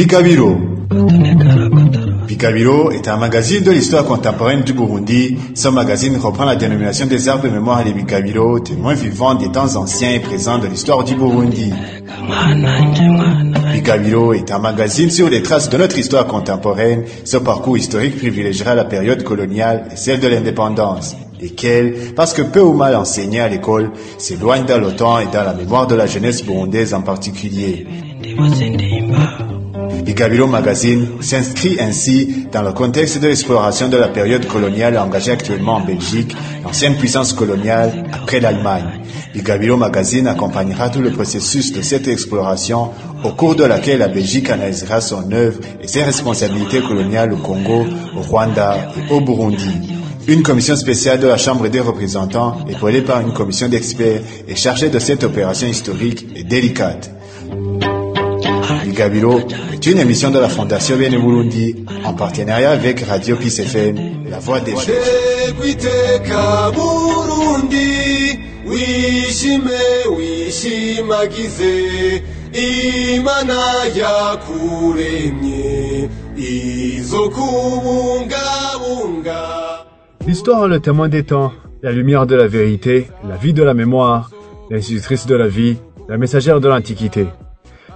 [0.00, 0.56] Bikabiro.
[2.26, 5.36] Bikabiro est un magazine de l'histoire contemporaine du Burundi.
[5.54, 9.76] Ce magazine reprend la dénomination des arbres de mémoire des Bikabiro, témoins vivants des temps
[9.76, 11.74] anciens et présents de l'histoire du Burundi.
[13.74, 17.04] Bikabiro est un magazine sur les traces de notre histoire contemporaine.
[17.26, 22.62] Ce parcours historique privilégiera la période coloniale et celle de l'indépendance, lesquelles, parce que peu
[22.62, 26.06] ou mal enseignées à l'école, s'éloignent dans le temps et dans la mémoire de la
[26.06, 27.86] jeunesse burundaise en particulier.
[30.10, 35.76] Bikabiro Magazine s'inscrit ainsi dans le contexte de l'exploration de la période coloniale engagée actuellement
[35.76, 39.02] en Belgique, l'ancienne puissance coloniale après l'Allemagne.
[39.32, 42.90] Bikabiro Magazine accompagnera tout le processus de cette exploration
[43.22, 47.86] au cours de laquelle la Belgique analysera son œuvre et ses responsabilités coloniales au Congo,
[48.16, 49.92] au Rwanda et au Burundi.
[50.26, 54.88] Une commission spéciale de la Chambre des représentants, épaulée par une commission d'experts, est chargée
[54.88, 57.12] de cette opération historique et délicate.
[58.84, 59.40] Bikabiro
[59.72, 63.96] est une émission de la Fondation Bene Burundi en partenariat avec Radio Peace FM,
[64.28, 64.94] la voix des jeunes.
[72.52, 73.62] imana
[73.94, 79.40] yakuremye izo kubungabunga
[80.26, 83.74] L'histoire est le témoin des temps, la lumière de la vérité, la vie de la
[83.74, 84.30] mémoire,
[84.70, 85.76] l'institutrice de la vie,
[86.08, 87.26] la messagère de l'Antiquité.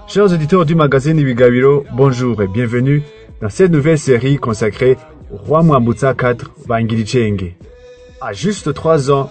[0.06, 3.02] Chers auditeurs du magazine Ibigabiro, bonjour et bienvenue
[3.40, 4.96] dans cette nouvelle série consacrée
[5.32, 7.54] au roi Mwambutsa IV Vangilichenge.
[8.20, 9.30] À juste trois ans,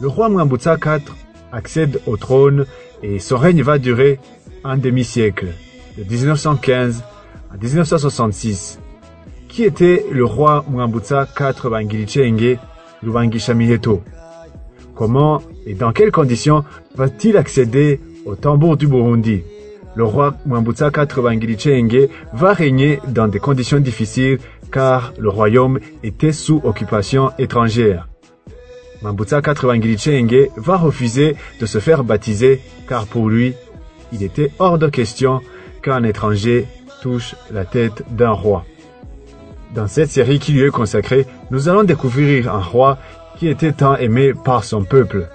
[0.00, 1.14] le roi Mwambutsa IV
[1.52, 2.66] accède au trône
[3.02, 4.18] et son règne va durer
[4.64, 5.48] un demi-siècle,
[5.96, 7.04] de 1915
[7.52, 8.80] à 1966.
[9.48, 12.58] Qui était le roi Mwambutsa IV Vangilichenge
[13.02, 14.02] Lubangishamiheto
[14.94, 16.64] Comment et dans quelles conditions
[16.96, 19.42] va-t-il accéder au tambour du Burundi?
[19.98, 24.38] Le roi Mwambutsa IV Vangilichenge va régner dans des conditions difficiles
[24.70, 28.06] car le royaume était sous occupation étrangère.
[29.02, 33.54] Mwambutsa IV Vangilichenge va refuser de se faire baptiser car pour lui,
[34.12, 35.40] il était hors de question
[35.82, 36.68] qu'un étranger
[37.02, 38.64] touche la tête d'un roi.
[39.74, 42.98] Dans cette série qui lui est consacrée, nous allons découvrir un roi
[43.36, 45.26] qui était tant aimé par son peuple.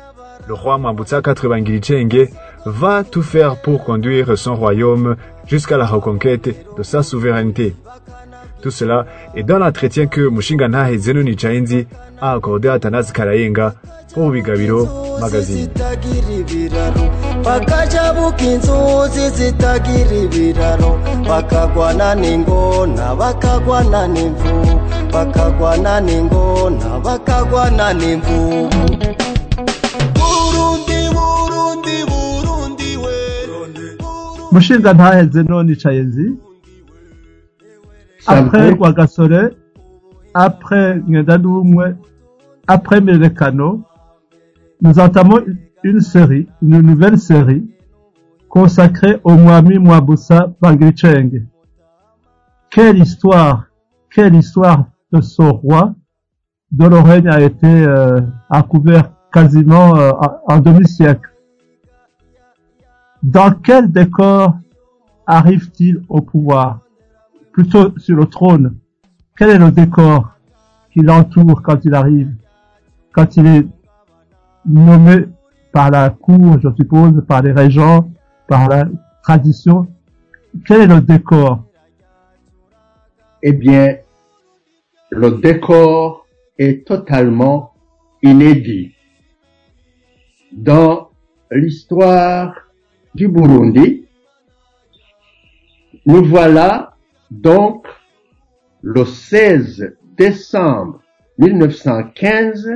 [0.47, 2.29] Le roi Mwambutsa IV Vangilichenge
[2.65, 5.15] va tout faire pour conduire son royaume
[5.47, 7.75] jusqu'à la reconquête de sa souveraineté.
[8.61, 11.85] Tout cela est dans l'entretien que Mushinga Ntahe Zenoni Chainzi
[12.21, 13.73] a accordé à Tanaz Karayenga
[14.13, 14.87] pour Bigabiro
[15.19, 15.69] Magazine.
[34.53, 36.27] Mushinga ntaheze none icaye nzi
[38.27, 39.41] après rwagasore
[40.33, 41.85] après ngendandumwe
[42.67, 43.69] après merekano
[44.81, 45.41] nous entamons
[45.83, 47.63] une série une nouvelle série
[48.47, 51.31] consacrée au Mwami Mwabusa Bangricheng
[52.69, 53.65] quelle histoire
[54.13, 55.95] quelle histoire de ce roi
[56.71, 60.11] dont le règne a été euh, a couvert quasiment euh,
[60.47, 61.32] en demi-siècle
[63.23, 64.57] dans quel décor
[65.25, 66.81] arrive-t-il au pouvoir?
[67.53, 68.77] Plutôt sur le trône.
[69.37, 70.31] Quel est le décor
[70.91, 72.35] qui l'entoure quand il arrive?
[73.13, 73.67] Quand il est
[74.65, 75.25] nommé
[75.71, 78.09] par la cour, je suppose, par les régents,
[78.47, 78.85] par la
[79.23, 79.87] tradition.
[80.65, 81.63] Quel est le décor?
[83.41, 83.97] Eh bien,
[85.09, 86.25] le décor
[86.57, 87.73] est totalement
[88.21, 88.93] inédit.
[90.51, 91.09] Dans
[91.51, 92.62] l'histoire
[93.15, 94.05] du Burundi,
[96.05, 96.95] nous voilà
[97.31, 97.87] donc
[98.81, 101.01] le 16 décembre
[101.37, 102.69] 1915,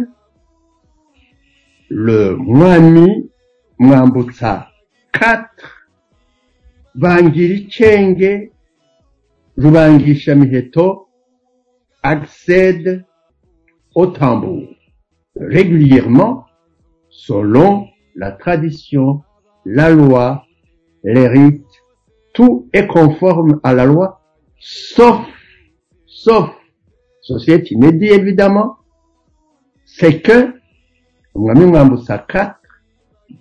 [1.89, 3.29] le Mwami
[3.79, 4.69] Mwambutsa
[5.15, 5.45] IV
[6.95, 8.49] Bangirichenge
[9.57, 11.07] Rubangisha Miheto
[12.03, 13.05] accède
[13.95, 14.67] au tambour
[15.35, 16.45] régulièrement
[17.09, 19.21] selon la tradition,
[19.69, 20.45] la loi,
[21.03, 21.65] les rites,
[22.33, 24.21] tout est conforme à la loi,
[24.57, 25.25] sauf,
[26.05, 26.49] sauf,
[27.21, 28.77] ceci est inédit évidemment,
[29.85, 30.53] c'est que
[31.35, 32.53] Mwambutsa IV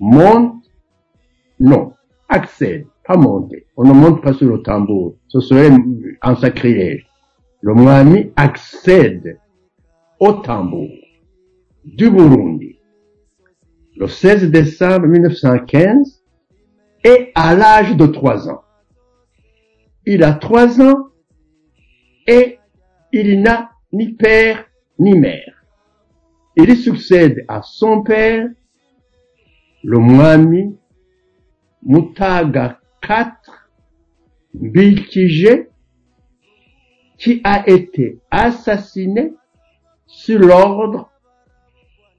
[0.01, 0.65] monte,
[1.61, 1.93] non,
[2.29, 3.67] accède, pas monter.
[3.77, 5.17] On ne monte pas sur le tambour.
[5.29, 5.71] Ce serait
[6.23, 7.07] un sacrilège.
[7.63, 9.39] Le Mwami accède
[10.19, 10.91] au tambour
[11.85, 12.77] du Burundi
[13.97, 16.16] le 16 décembre 1915
[17.07, 18.63] et à l'âge de trois ans.
[20.05, 21.09] il a trois ans
[22.27, 22.59] et
[23.13, 24.65] il n'a ni père
[24.99, 25.55] ni mère.
[26.57, 28.49] Il succède à son père,
[29.85, 30.77] le Mwami
[31.85, 33.27] Mutaga IV
[34.55, 35.69] Mbikije,
[37.19, 39.33] qui a été assassiné
[40.07, 41.11] sur l'ordre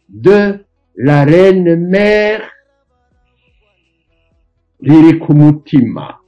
[0.07, 2.41] de la reine mère
[4.81, 6.19] Lirikumutima.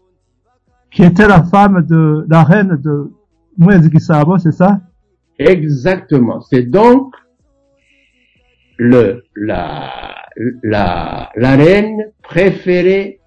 [0.92, 3.12] qui était la femme de la reine de
[3.58, 4.80] Mwezi Gisabo, c'est ça?
[5.38, 6.42] Exactement.
[6.42, 7.14] C'est donc
[8.78, 9.92] le, la,
[10.64, 13.20] la, la reine préférée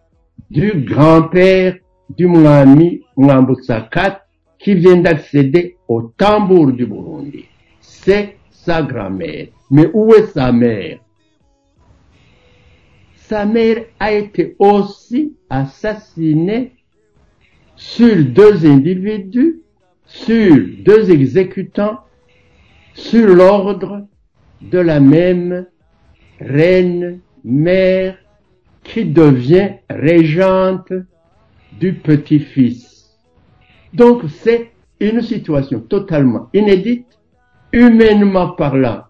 [0.50, 1.76] du grand-père
[2.10, 4.12] du Mwami Mwambutsa IV
[4.58, 7.44] qui vient d'accéder au tambour du Burundi.
[7.80, 9.46] C'est sa grand-mère.
[9.70, 10.98] Mais où est sa mère?
[13.32, 16.74] Sa mère a été aussi assassinée
[17.76, 19.62] sur deux individus,
[20.04, 22.00] sur deux exécutants,
[22.92, 24.06] sur l'ordre
[24.60, 25.64] de la même
[26.40, 28.18] reine mère
[28.84, 30.92] qui devient régente
[31.80, 33.16] du petit-fils.
[33.94, 37.18] Donc c'est une situation totalement inédite,
[37.72, 39.04] humainement parlant.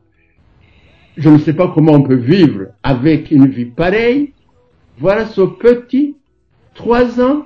[1.16, 4.32] Je ne sais pas comment on peut vivre avec une vie pareille.
[4.98, 6.16] Voilà ce petit,
[6.74, 7.44] trois ans,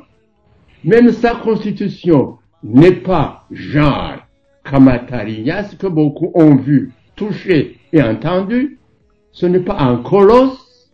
[0.85, 4.19] même sa constitution n'est pas genre
[4.65, 8.79] Kamatariya, ce que beaucoup ont vu, touché et entendu.
[9.33, 10.91] Ce n'est pas un colosse,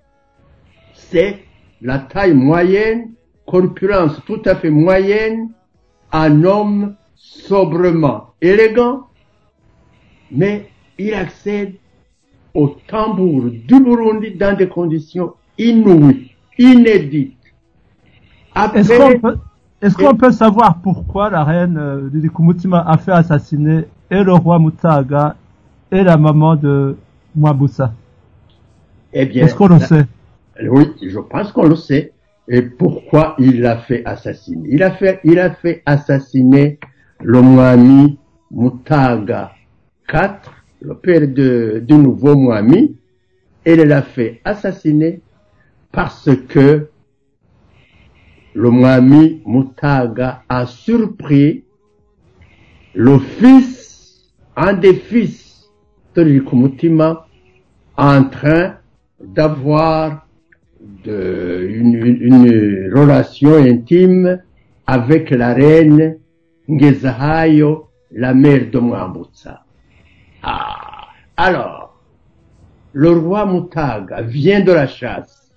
[0.94, 1.44] c'est
[1.80, 3.12] la taille moyenne,
[3.46, 5.50] corpulence tout à fait moyenne,
[6.10, 9.06] un homme sobrement élégant,
[10.30, 10.68] mais
[10.98, 11.74] il accède
[12.54, 17.36] au tambour du Burundi dans des conditions inouïes, inédites.
[18.54, 24.32] Est-ce qu'on peut, savoir pourquoi la reine euh, de Kumutima a fait assassiner et le
[24.32, 25.36] roi Mutaga
[25.90, 26.96] et la maman de
[27.34, 27.92] Mwabusa?
[29.12, 30.06] Eh bien, Est-ce qu'on le sait?
[30.68, 32.12] Oui, je pense qu'on le sait.
[32.48, 34.68] Et pourquoi il l'a fait assassiner?
[34.70, 36.78] Il a fait, il a fait assassiner
[37.20, 38.18] le Mwami
[38.50, 39.52] Mutaga
[40.12, 40.30] IV,
[40.82, 42.52] le père de, du nouveau
[43.64, 45.20] et il l'a fait assassiner
[45.92, 46.88] parce que
[48.54, 51.64] le Mwami Mutaga a surpris
[52.94, 55.70] le fils, un des fils
[56.14, 57.26] de Rikumutima,
[57.96, 58.74] en train
[59.20, 60.26] d'avoir
[61.04, 64.42] de, une, relation intime
[64.86, 66.18] avec la reine
[66.68, 69.61] Ngezahayo, la mère de Mwambutsa.
[70.42, 72.02] Ah, alors,
[72.92, 75.50] le roi Mutaga vient de la chasse.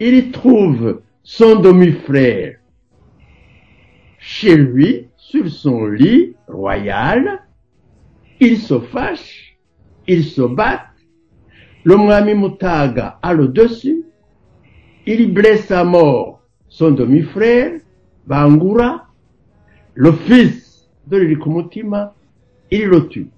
[0.00, 2.58] Il y trouve son demi-frère
[4.18, 7.42] chez lui, sur son lit royal.
[8.40, 9.56] Il se fâche,
[10.08, 10.80] ils se battent.
[11.84, 14.04] Le Mwami Mutaga a le dessus.
[15.06, 17.80] Il blesse à mort son demi-frère,
[18.26, 19.06] Bangura,
[19.92, 22.14] le fils de Lirikumutima,
[22.70, 23.28] il le tue.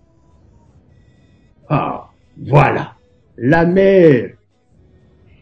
[1.68, 2.94] Ah, voilà.
[3.36, 4.30] La mère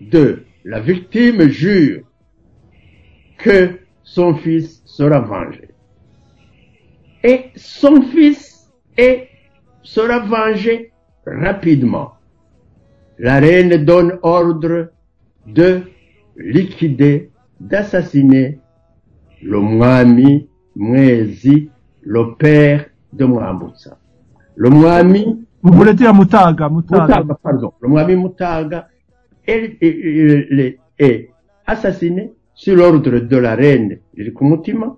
[0.00, 2.02] de la victime jure
[3.38, 5.68] que son fils sera vengé.
[7.22, 9.28] Et son fils est,
[9.82, 10.92] sera vengé
[11.26, 12.12] rapidement.
[13.18, 14.90] La reine donne ordre
[15.46, 15.82] de
[16.36, 18.58] liquider, d'assassiner
[19.42, 21.70] le Mwami Mwezi,
[22.02, 23.98] le père de Mwambutsa.
[24.56, 27.06] Le Mwami Vous voulez dire Mutaga, Mutaga.
[27.20, 28.88] Mutaga, pardon, le Mwami Mutaga
[29.46, 29.78] est,
[30.98, 31.30] est-
[31.66, 34.94] assassiné sur l'ordre de la reine Lirikumutima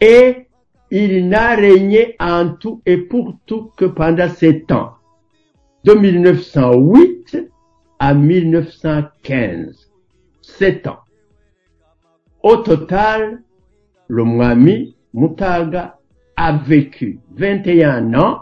[0.00, 0.48] et
[0.90, 4.94] il n'a régné en tout et pour tout que pendant sept ans,
[5.84, 7.48] de 1908
[8.00, 9.88] à 1915.
[10.40, 10.98] Sept ans.
[12.42, 13.42] Au total,
[14.08, 15.98] le Mwami Mutaga
[16.36, 18.40] a vécu 21 ans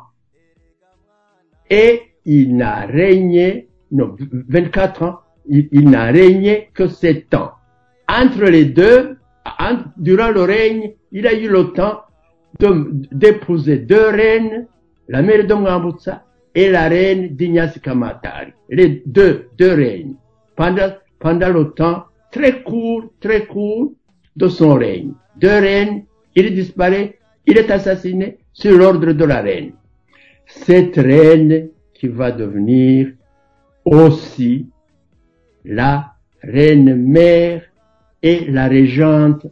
[1.71, 4.17] et il n'a régné, non,
[4.49, 7.53] 24 ans, il, n'a régné que 7 ans.
[8.09, 9.17] Entre les deux,
[9.97, 12.01] durant le règne, il a eu le temps
[12.59, 14.67] d'épouser deux reines,
[15.09, 16.25] la mère de Mwambutsa
[16.55, 18.53] et la reine d'Ignace Kamatari.
[18.69, 20.17] Les deux, deux reines.
[20.57, 23.93] Pendant, pendant le temps très court, très court
[24.37, 25.13] de son règne.
[25.37, 29.73] Deux reines, il disparaît, il est assassiné sur l'ordre de la reine
[30.51, 33.13] cette reine qui va devenir
[33.85, 34.69] aussi
[35.65, 37.63] la reine mère
[38.23, 39.47] et la régente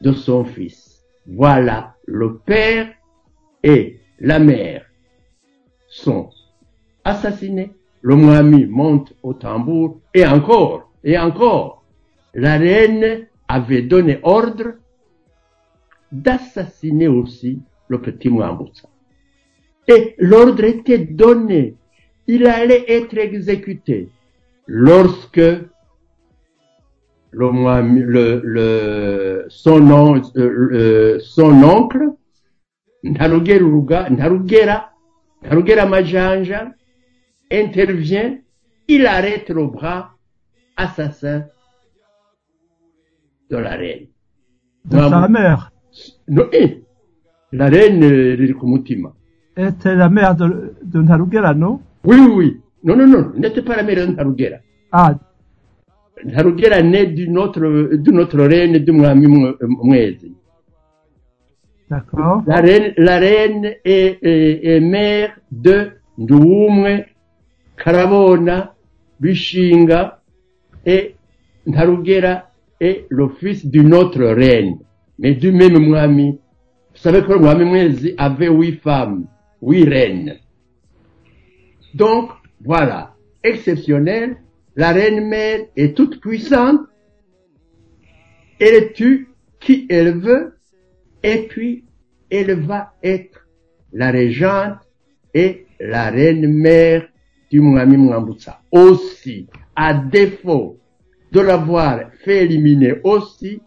[0.00, 1.04] de son fils.
[1.26, 2.88] voilà, le père
[3.62, 4.86] et la mère
[5.88, 6.30] sont
[7.04, 7.72] assassinés.
[8.00, 11.84] Le Mohamed monte au tambour et encore, et encore,
[12.34, 14.74] la reine avait donné ordre
[16.12, 18.88] d'assassiner aussi le petit Mouamboussa.
[19.88, 21.74] Et l'ordre était donné.
[22.26, 24.10] Il allait être exécuté
[24.66, 25.36] lorsque
[27.30, 27.46] le,
[28.14, 32.02] le, le- son, on- euh, euh, son oncle,
[33.04, 36.72] Ntarugera, Ntarugera Majanja,
[37.50, 38.38] intervient,
[38.88, 40.10] il arrête le bras
[40.76, 41.44] assassin
[43.50, 44.06] de la reine.
[44.84, 45.72] de sa mère.
[46.28, 46.82] No, eh,
[47.52, 48.02] la reine.
[49.58, 51.80] Était la mère de, de Ntarugera, non?
[52.04, 52.60] Oui, oui, oui.
[52.84, 54.58] Non, non, non, n'était pas la mère de Ntarugera.
[54.92, 55.14] Ah,
[56.24, 60.32] Ntarugera naît d'une autre, d'une autre reine d'umwami Mwe- Mwezi.
[61.90, 62.42] d'accord.
[62.46, 67.04] La reine, la reine est, est, est mère de Nduwumwe,
[67.76, 68.74] Karabona,
[69.20, 70.20] Bishinga
[70.86, 71.14] et
[71.66, 72.44] Ntarugera
[72.80, 74.78] est le fils d'une autre reine,
[75.18, 76.32] mais du même Mwami.
[76.92, 79.24] Vous savez que Mwami Mwezi avait huit femmes,
[79.62, 80.38] huit reines.
[81.94, 82.30] Donc,
[82.64, 84.36] voilà, exceptionnel,
[84.76, 86.80] la reine mère est toute puissante,
[88.60, 89.28] elle tue
[89.60, 90.54] qui elle veut,
[91.22, 91.84] et puis
[92.30, 93.46] elle va être
[93.92, 94.78] la régente
[95.34, 97.08] et la reine mère
[97.50, 98.60] du Mwami Mwambutsa.
[98.70, 100.78] Aussi, à défaut
[101.32, 103.60] de l'avoir fait éliminer aussi,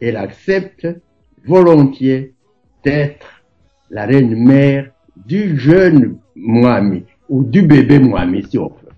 [0.00, 0.86] elle accepte
[1.44, 2.34] volontiers
[2.84, 3.42] d'être
[3.90, 4.92] la reine mère
[5.24, 8.92] du jeune Mwami ou du bébé Mwami si on veut.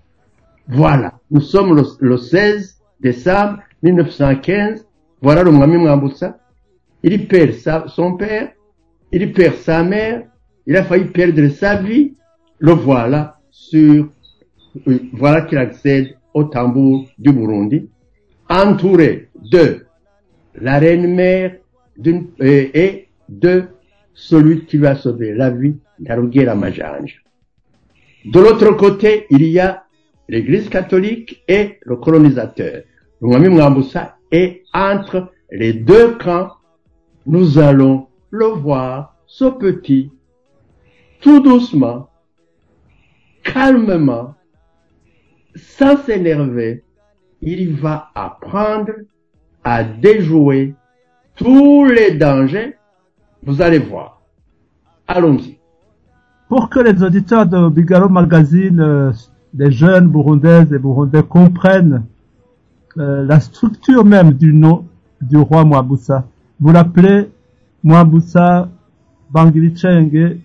[0.69, 4.87] Voilà, nous sommes le, le 16 décembre 1915.
[5.23, 6.39] Voilà le Mwami Mwambutsa.
[7.03, 8.51] Il perd sa- son père,
[9.13, 10.25] il perd sa mère,
[10.67, 12.15] il a failli perdre sa vie.
[12.59, 14.09] Le voilà sur,
[15.13, 17.89] voilà qu'il accède au tambour du Burundi,
[18.51, 19.87] entouré de
[20.61, 21.57] la reine mère
[22.07, 22.21] euh,
[22.75, 23.65] et de
[24.19, 27.15] celui qui lui a sauvé la vie, Narugera Majanja.
[28.25, 29.85] De l'autre côté, il y a
[30.29, 32.83] l'église catholique et le colonisateur.
[33.21, 36.51] Mwami Mwambutsa est entre les deux camps.
[37.27, 40.11] Nous allons le voir, ce petit,
[41.21, 42.11] tout doucement,
[43.45, 44.35] calmement,
[45.55, 46.83] sans s'énerver,
[47.41, 48.93] il va apprendre
[49.63, 50.75] à déjouer
[51.37, 52.78] tous les dangers.
[53.45, 54.21] Vous allez voir.
[55.07, 55.59] Allons-y.
[56.49, 59.13] Pour que les auditeurs de Bigaro Magazine, euh,
[59.55, 62.05] les jeunes burundaises et burundais comprennent
[62.97, 64.87] euh, la structure même du nom
[65.21, 66.27] du roi Mwabusa,
[66.61, 67.31] vous l'appelez
[67.83, 68.69] Mwabusa
[69.31, 70.37] Bangirichenge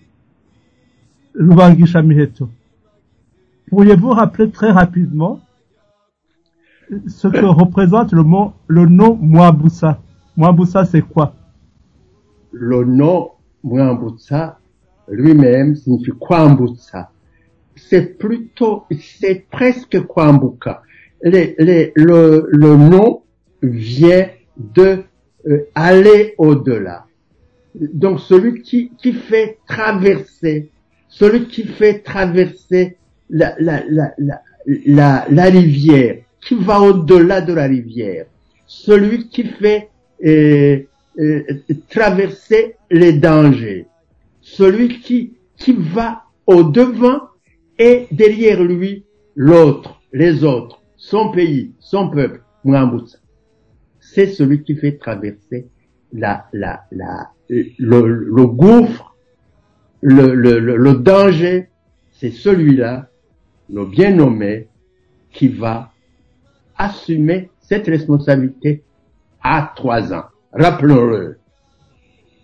[1.35, 2.49] Lubangisha Miheto.
[3.69, 5.39] Pourriez-vous rappeler très rapidement
[7.07, 9.99] ce que représente le, mot, le nom Mwabusa
[10.35, 11.33] Mwabusa, c'est quoi?
[12.53, 13.31] Le nom
[13.63, 14.59] Mwambutsa
[15.09, 17.11] lui-même signifie Kwambutsa.
[17.75, 20.83] C'est plutôt, c'est presque Kwambuka.
[21.23, 23.23] Les- les- le, le nom
[23.61, 25.03] vient de
[25.47, 27.05] euh, aller au-delà.
[27.75, 30.69] Donc celui qui, qui fait traverser,
[31.09, 32.97] celui qui fait traverser
[33.29, 34.41] la, la, la, la,
[34.85, 38.25] la, la rivière, qui va au-delà de la rivière,
[38.67, 39.89] celui qui fait
[40.25, 40.79] euh,
[41.19, 41.43] euh,
[41.89, 43.87] traverser les dangers,
[44.41, 47.21] celui qui, qui va au-devant
[47.77, 49.05] et derrière lui
[49.35, 53.17] l'autre, les autres, son pays, son peuple, Mwambutsa.
[53.99, 55.67] C'est celui qui fait traverser
[56.11, 59.15] la, la, la, le, le gouffre,
[60.01, 61.69] le, le, le, le danger,
[62.11, 63.09] c'est celui-là,
[63.71, 64.67] le bien nommé,
[65.31, 65.91] qui va
[66.77, 68.83] assumer cette responsabilité
[69.41, 70.25] à trois ans.
[70.55, 71.39] Rappelons-le,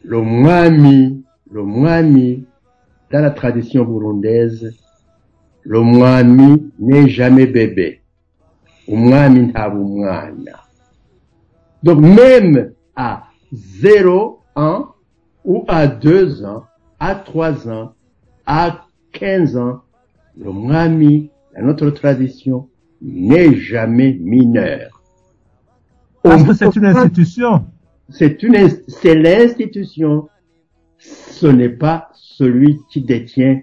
[0.03, 2.43] le Mwami, le Mwami,
[3.11, 4.75] dans la tradition burundaise,
[5.63, 8.01] le Mwami n'est jamais bébé.
[8.87, 9.53] Umwami.
[11.83, 14.87] Donc même à 0 ans,
[15.45, 16.63] ou à 2 ans,
[16.99, 17.93] à 3 ans,
[18.47, 19.81] à 15 ans,
[20.35, 22.67] le Mwami, dans notre tradition,
[23.03, 25.03] n'est jamais mineur.
[26.23, 27.65] Parce que c'est une institution.
[28.09, 30.27] C'est une, c'est l'institution.
[30.97, 33.61] Ce n'est pas celui qui détient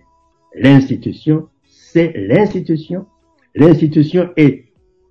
[0.54, 3.06] l'institution, c'est l'institution.
[3.54, 4.66] L'institution est,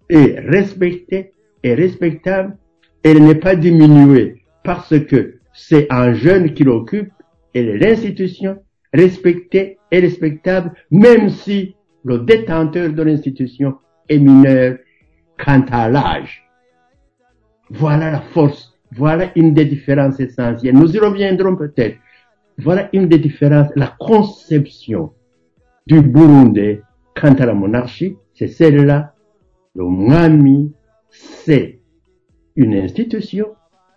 [0.09, 2.57] est respectée et respectable.
[3.03, 7.11] Elle n'est pas diminuée parce que c'est un jeune qui l'occupe
[7.53, 8.61] et l'institution
[8.93, 13.77] respectée et respectable, même si le détenteur de l'institution
[14.09, 14.77] est mineur
[15.43, 16.47] quant à l'âge.
[17.69, 18.74] Voilà la force.
[18.91, 20.75] Voilà une des différences essentielles.
[20.75, 21.97] Nous y reviendrons peut-être.
[22.57, 25.11] Voilà une des différences, la conception
[25.87, 26.79] du Burundi
[27.19, 29.13] quant à la monarchie, c'est celle-là.
[29.75, 30.71] Le Mwami,
[31.09, 31.79] c'est
[32.55, 33.47] une institution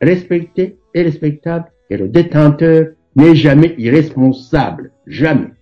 [0.01, 4.93] respectée et respectable et le détenteur n'est jamais irresponsable.
[5.07, 5.53] Jamais.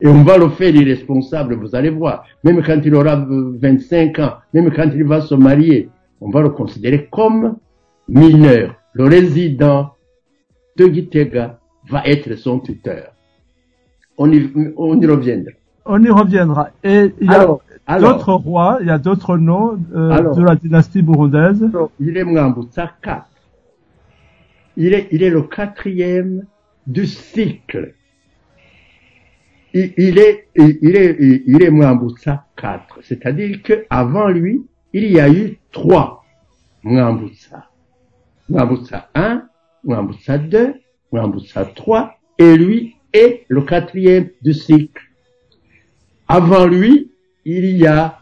[0.00, 2.24] Et on va le faire irresponsable, vous allez voir.
[2.44, 5.88] Même quand il aura euh, 25 ans, même quand il va se marier,
[6.20, 7.56] on va le considérer comme
[8.12, 8.74] mineur.
[8.94, 9.94] Le résident
[10.76, 13.12] de Gitega va être son tuteur.
[14.18, 15.52] On y, on y reviendra.
[15.86, 16.70] On y reviendra.
[16.84, 20.36] Et il y a d'autres rois, il y a d'autres noms euh, Alors.
[20.36, 21.68] de la dynastie burundaise.
[21.98, 23.26] il est Mwambutsa 4.
[24.76, 26.44] Il est, il est le quatrième
[26.86, 27.94] du cycle.
[29.74, 31.16] Il, il est, il, il est,
[31.46, 32.98] il est Mwambutsa 4.
[33.02, 36.22] C'est-à-dire que avant lui, il y a eu trois
[36.84, 37.64] Mwambutsa.
[38.52, 39.40] Mwambutsa 1,
[39.84, 40.74] Mwambutsa 2,
[41.12, 45.02] Mwambutsa 3, et lui est le quatrième du cycle.
[46.28, 47.10] Avant lui,
[47.46, 48.18] il y a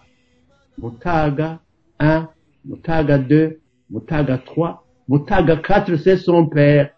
[0.78, 1.58] Mutaga
[1.98, 2.28] 1,
[2.64, 3.60] Mutaga 2,
[3.90, 6.92] Mutaga 3, Mutaga 4, c'est son père.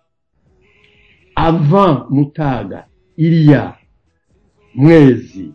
[1.35, 2.87] Avant Mutaga,
[3.17, 3.77] il y a
[4.75, 5.55] Mwezi.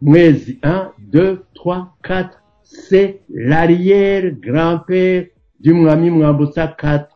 [0.00, 5.26] Mwezi 1, 2, 3, 4, c'est l'arrière-grand-père
[5.60, 7.06] du Mwami Mwambutsa 4.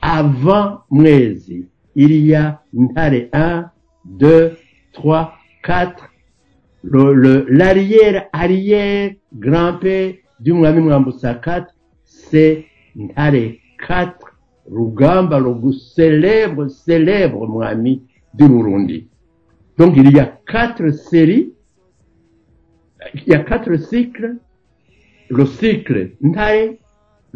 [0.00, 3.70] Avant Mwezi, il y a Ntare 1,
[4.04, 4.56] 2,
[4.92, 6.10] 3, 4,
[6.82, 12.66] le, le- l'arrière-arrière grand-père du Mwami Mwambutsa 4, c'est
[12.96, 13.54] Ntare
[13.86, 14.14] 4,
[14.70, 18.02] Rugamba, le célèbre, célèbre Mwami
[18.34, 19.08] du Burundi.
[19.78, 21.52] Donc il y a quatre séries,
[23.14, 24.36] il y a quatre cycles,
[25.30, 26.74] le cycle Ntare,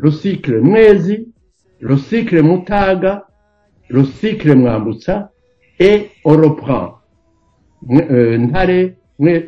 [0.00, 1.28] le cycle Mwezi,
[1.80, 3.26] le cycle Mutaga,
[3.88, 5.30] le cycle Mwambutsa,
[5.80, 6.98] et on reprend
[7.90, 8.38] euh,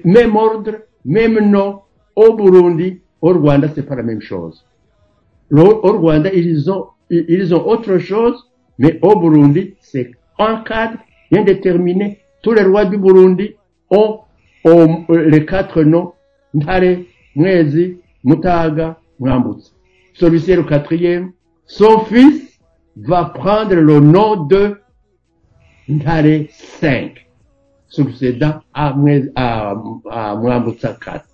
[0.04, 0.72] même ordre,
[1.04, 1.80] même nom,
[2.16, 4.64] au Burundi, au Rwanda, c'est pas la même chose.
[5.52, 10.98] Au Rwanda, ils ont, ils ils ont autre chose, mais au Burundi, c'est un cadre
[11.30, 12.18] bien déterminé.
[12.42, 13.54] Tous les rois du Burundi
[13.90, 14.20] ont,
[14.64, 16.12] ont, euh, les quatre noms,
[16.54, 16.96] Ntare,
[17.36, 19.70] Mwezi, Mutaga, Mwambutsa.
[20.20, 21.32] Celui-ci est le quatrième.
[21.64, 22.60] Son fils
[22.96, 24.76] va prendre le nom de
[25.88, 27.26] Ntare 5
[27.88, 28.94] succédant à,
[29.34, 29.74] à,
[30.10, 31.24] à Mwambutsa 4.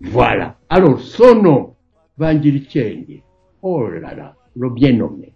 [0.00, 0.56] Voilà.
[0.68, 1.74] Alors, son nom,
[2.18, 3.22] Vangirikenge.
[3.62, 5.32] Oh là là, le bien nommé.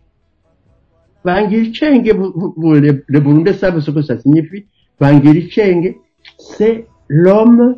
[1.25, 4.67] Vangirikenge, vous, vous- vous- les, les Burundais savent ce que ça signifie.
[4.99, 5.95] Vangirikenge,
[6.39, 7.77] c'est l'homme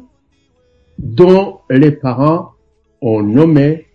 [0.99, 2.53] dont les parents
[3.03, 3.87] ont nommé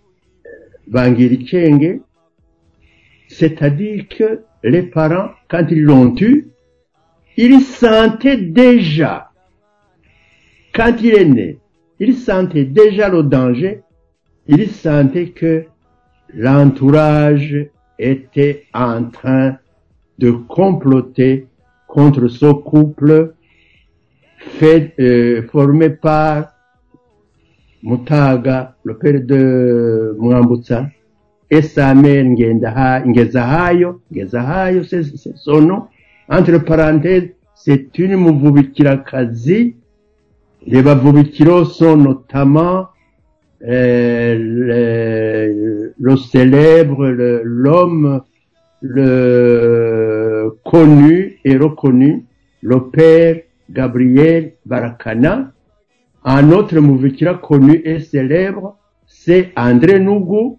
[3.28, 6.48] C'est-à-dire que les parents, quand ils l'ont eu,
[7.36, 9.30] il sentait déjà,
[10.74, 11.58] quand il est né,
[12.00, 13.82] il sentait déjà le danger,
[14.46, 15.64] il sentait que
[16.34, 17.66] l'entourage
[17.98, 19.58] était en train
[20.18, 21.46] de comploter
[21.86, 23.34] contre ce couple
[24.38, 26.52] fait, euh, formé par
[27.82, 30.86] Mutaga, le père de Mwambutsa,
[31.50, 35.82] et sa mère Ngendaha- Ngezahayo, Ngezahayo c'est c'est son nom,
[36.28, 39.74] entre parenthèses, c'est une Muvubikirakazi.
[40.66, 42.88] Les Bavubikiro sont notamment
[43.66, 44.34] euh,
[45.98, 48.20] le, célèbre, l'homme
[48.80, 52.24] le connu et reconnu,
[52.62, 53.36] le père
[53.70, 55.52] Gabriel Barakana.
[56.30, 60.58] Un autre Muvukira connu et célèbre, c'est André Nougou.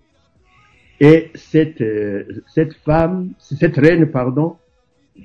[0.99, 4.57] Et cette, euh, cette femme, cette reine, pardon,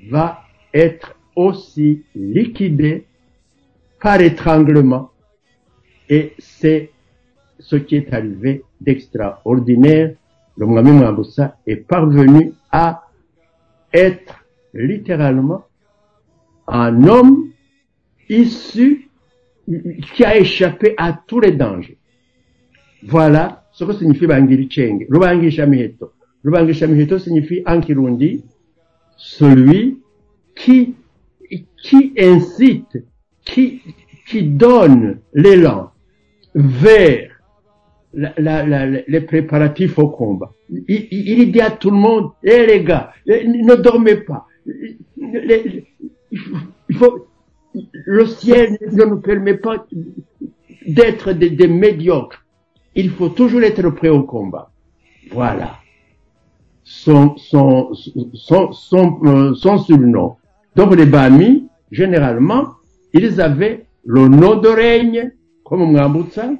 [0.07, 3.07] va être aussi liquidée
[3.99, 5.09] par étranglement.
[6.09, 6.91] Et c'est
[7.57, 10.13] ce qui est arrivé d'extraordinaire.
[10.57, 13.07] Le Mwami Mwambusa est parvenu à
[13.91, 15.65] être littéralement
[16.67, 17.49] un homme
[18.29, 19.04] issu,
[20.13, 21.97] qui a échappé à tous les dangers.
[23.03, 25.05] Voilà ce que signifie Bangiri Chenge.
[25.09, 26.11] Rubangisha Miheto.
[26.43, 28.43] Rubangisha Miheto signifie en Kirundi
[29.17, 29.99] celui
[30.55, 30.95] qui,
[31.83, 33.03] qui incite,
[33.43, 33.81] qui,
[34.27, 35.91] qui donne l'élan
[36.53, 37.31] vers
[38.13, 40.51] la- la- la- les préparatifs au combat.
[40.87, 44.47] Il, il- dit à tout le monde, eh les gars, ne dormez pas,
[45.17, 45.83] il
[46.93, 47.27] faut,
[48.05, 49.85] le ciel ne nous permet pas
[50.87, 52.43] d'être des, des médiocres.
[52.95, 54.71] Il faut toujours être prêt au combat.
[55.31, 55.77] Voilà.
[56.83, 57.93] Son, son,
[58.33, 60.37] son, son, euh, son surnom.
[60.75, 62.67] Donc les Bami, généralement,
[63.13, 65.31] ils avaient le nom de règne,
[65.63, 66.51] comme Mwambutsa.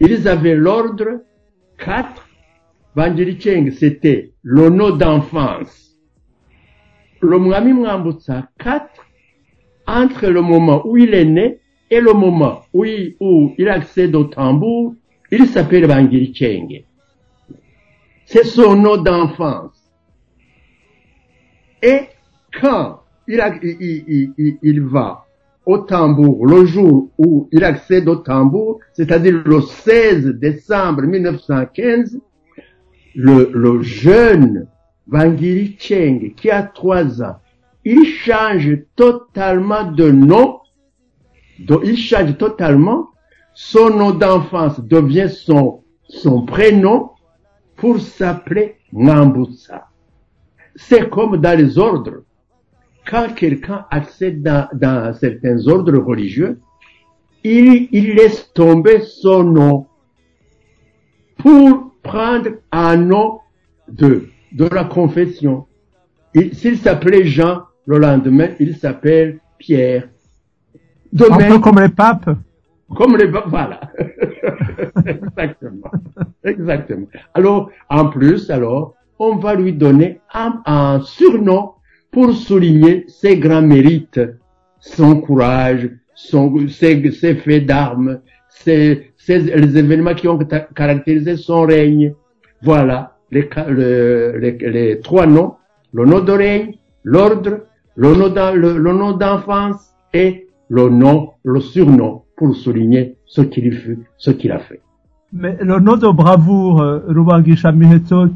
[0.00, 1.22] Ils avaient l'ordre
[1.78, 2.28] 4.
[2.94, 5.96] Banjiricheng, c'était le nom d'enfance.
[7.20, 9.01] Le Mwami Mwambutsa 4,
[9.86, 11.58] entre le moment où il est né
[11.90, 14.94] et le moment où il, accède au tambour,
[15.30, 16.84] il s'appelle Bangiricheng.
[18.24, 19.78] C'est son nom d'enfance.
[21.82, 22.00] Et
[22.60, 25.26] quand il va
[25.66, 32.18] au tambour, le jour où il accède au tambour, c'est-à-dire le 16 décembre 1915,
[33.14, 34.66] le, le jeune
[35.06, 37.36] Vangiri Cheng, qui a trois ans,
[37.84, 40.60] il change totalement de nom,
[41.58, 43.08] donc il change totalement,
[43.54, 47.10] son nom d'enfance devient son, son prénom
[47.76, 49.88] pour s'appeler Ngambutsa.
[50.76, 52.22] C'est comme dans les ordres.
[53.04, 56.60] Quand quelqu'un accède dans, dans certains ordres religieux,
[57.42, 59.86] il, il laisse tomber son nom
[61.38, 63.40] pour prendre un nom
[63.88, 65.66] de, de la confession.
[66.34, 70.08] Il- S'il s'appelait Jean, le lendemain, il s'appelle Pierre.
[71.30, 72.30] Un peu comme les papes.
[72.96, 73.80] comme les ba- voilà.
[75.06, 75.90] Exactement.
[76.44, 77.06] Exactement.
[77.34, 81.72] Alors, en plus, alors, on va lui donner un, un surnom
[82.10, 84.20] pour souligner ses grands mérites,
[84.80, 90.38] son courage, son, ses, ses faits d'armes, ses, ses- les événements qui ont
[90.74, 92.14] caractérisé son règne.
[92.62, 93.48] Voilà les,
[94.60, 95.54] les trois noms,
[95.92, 97.60] le nom de règne, l'ordre,
[97.96, 104.52] le nom d'enfance et le nom, le surnom pour souligner ce qu'il fut, ce qu'il
[104.52, 104.80] a fait.
[105.32, 108.26] Mais le nom de bravoure, euh, Rubangisha Miheto,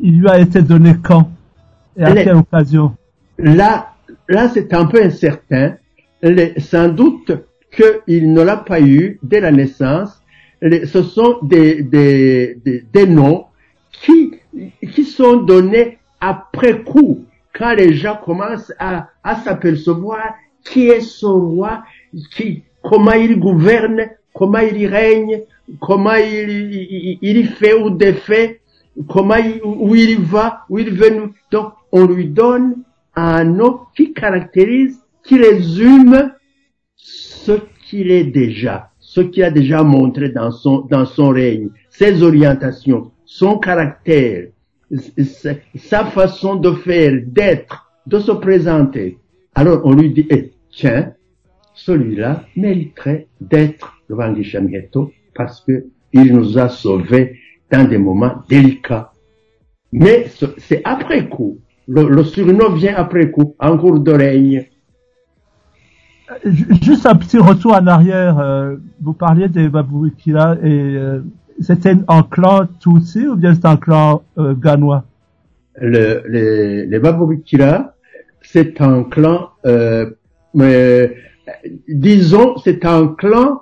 [0.00, 1.30] il lui a été donné quand
[1.96, 2.94] Et à Les- quelle occasion?
[3.38, 3.88] Là,
[4.28, 5.74] là, c'est un peu incertain.
[6.22, 7.32] Les- sans doute
[7.74, 10.22] qu'il ne l'a pas eu dès la naissance.
[10.62, 13.44] Les- ce sont des, des, des, des noms
[13.92, 14.32] qui,
[14.92, 17.24] qui sont donnés après coup,
[17.58, 21.82] quand les gens commencent à, à s'apercevoir qui est ce roi,
[22.34, 25.42] qui, comment il gouverne, comment il règne,
[25.80, 28.60] comment il, il, il fait ou défait,
[29.08, 31.30] comment il, où il va, où il veut.
[31.50, 32.76] Donc, on lui donne
[33.14, 36.32] un nom qui caractérise, qui résume
[36.96, 37.52] ce
[37.88, 43.10] qu'il est déjà, ce qu'il a déjà montré dans son, dans son règne, ses orientations,
[43.24, 44.48] son caractère,
[45.76, 49.18] sa façon de faire, d'être, de se présenter.
[49.54, 51.12] Alors on lui dit, eh, tiens,
[51.74, 57.36] celui-là mériterait d'être le Vangisha Miheto parce que il nous a sauvés
[57.70, 59.12] dans des moments délicats.
[59.92, 61.58] Mais ce- c'est après coup.
[61.86, 64.66] Le, surnom vient après coup, en cours de règne.
[66.44, 68.38] Ju- Juste un petit retour en arrière.
[68.38, 71.20] euh, vous parliez des Baboukila et euh,
[71.60, 75.04] c'était un clan Tutsi ou bien c'était un clan euh, Ganois?
[75.80, 77.94] Le, les, les Babobikira,
[78.42, 80.10] c'est un clan, euh,
[80.54, 81.14] mais,
[81.88, 83.60] disons, c'est un clan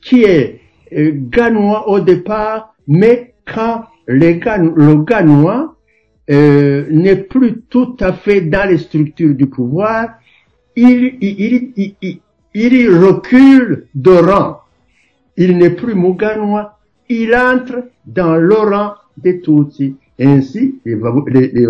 [0.00, 0.60] qui est
[0.96, 5.76] euh, ganois au départ, mais quand le ganois
[6.30, 10.10] euh, n'est plus tout à fait dans les structures du pouvoir,
[10.76, 12.20] il, il, il-
[12.54, 14.60] il recule de rang.
[15.36, 16.79] Il n'est plus Mouganois,
[17.10, 19.96] il entre dans le rang des Tutsis.
[20.18, 20.96] Ainsi, les,
[21.52, 21.66] les,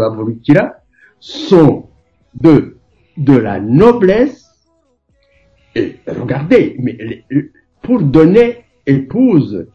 [1.19, 1.87] sont
[2.35, 2.77] de,
[3.17, 4.49] de la noblesse.
[5.75, 7.25] Et regardez, mais
[7.83, 9.67] pour donner épouse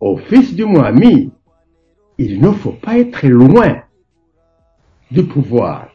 [0.00, 1.30] au fils du Mohamed,
[2.18, 3.82] il ne faut pas être loin
[5.10, 5.88] du pouvoir.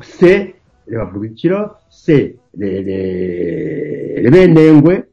[0.00, 0.54] C'est
[0.88, 5.04] les Baboulikira, c'est les, les, les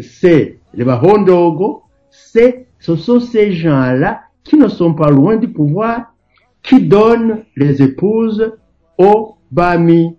[0.00, 6.14] c'est les Bahondogo, c'est, ce sont ces gens-là qui ne sont pas loin du pouvoir,
[6.62, 8.52] qui donnent les épouses
[8.96, 10.16] aux Bami.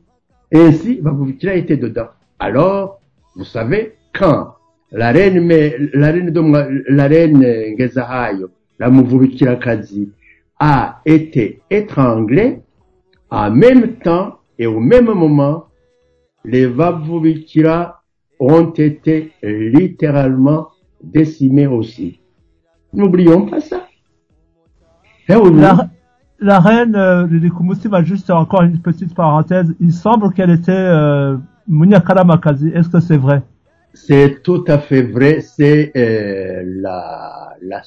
[0.54, 2.10] Ainsi, Baboulikira était dedans.
[2.40, 3.00] Alors,
[3.38, 4.56] vous savez, quand
[4.92, 5.48] la reine,
[5.94, 7.78] la reine la reine
[9.62, 10.10] Kazi,
[10.60, 12.60] a été étranglée,
[13.30, 15.68] en même temps et au même moment,
[16.44, 18.04] les Vavubikira
[18.42, 20.68] ont été littéralement
[21.02, 22.20] décimés aussi.
[22.94, 23.88] N'oublions pas ça.
[25.30, 25.90] Eh la,
[26.40, 31.36] la reine euh, Lili Kumutima, juste encore une petite parenthèse, il semble qu'elle était euh,
[31.68, 32.70] Munyakara Makazi.
[32.70, 33.42] Est-ce que c'est vrai?
[33.94, 35.42] C'est tout à fait vrai.
[35.42, 37.82] C'est euh, la, la,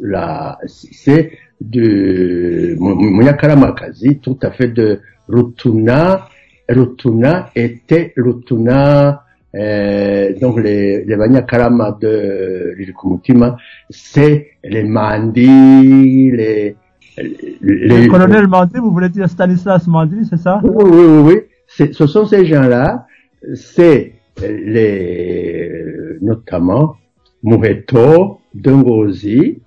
[0.00, 6.28] la, c'est de Munyakara Makazi, tout à fait de Rutuna.
[6.68, 9.22] Rutuna était Rutuna.
[9.56, 13.56] Euh, donc les, les Banyakarama de l'Ilkumutima,
[13.88, 16.76] c'est les Mandi, les,
[17.16, 20.60] les, Le colonel Mandi, vous voulez dire Stanislas Mandi, c'est ça?
[20.62, 21.22] Oui, oui, oui,
[21.68, 21.92] oui.
[21.92, 23.06] Ce sont ces gens-là,
[23.54, 26.96] c'est les, notamment
[27.42, 29.62] Muheto, Dengozi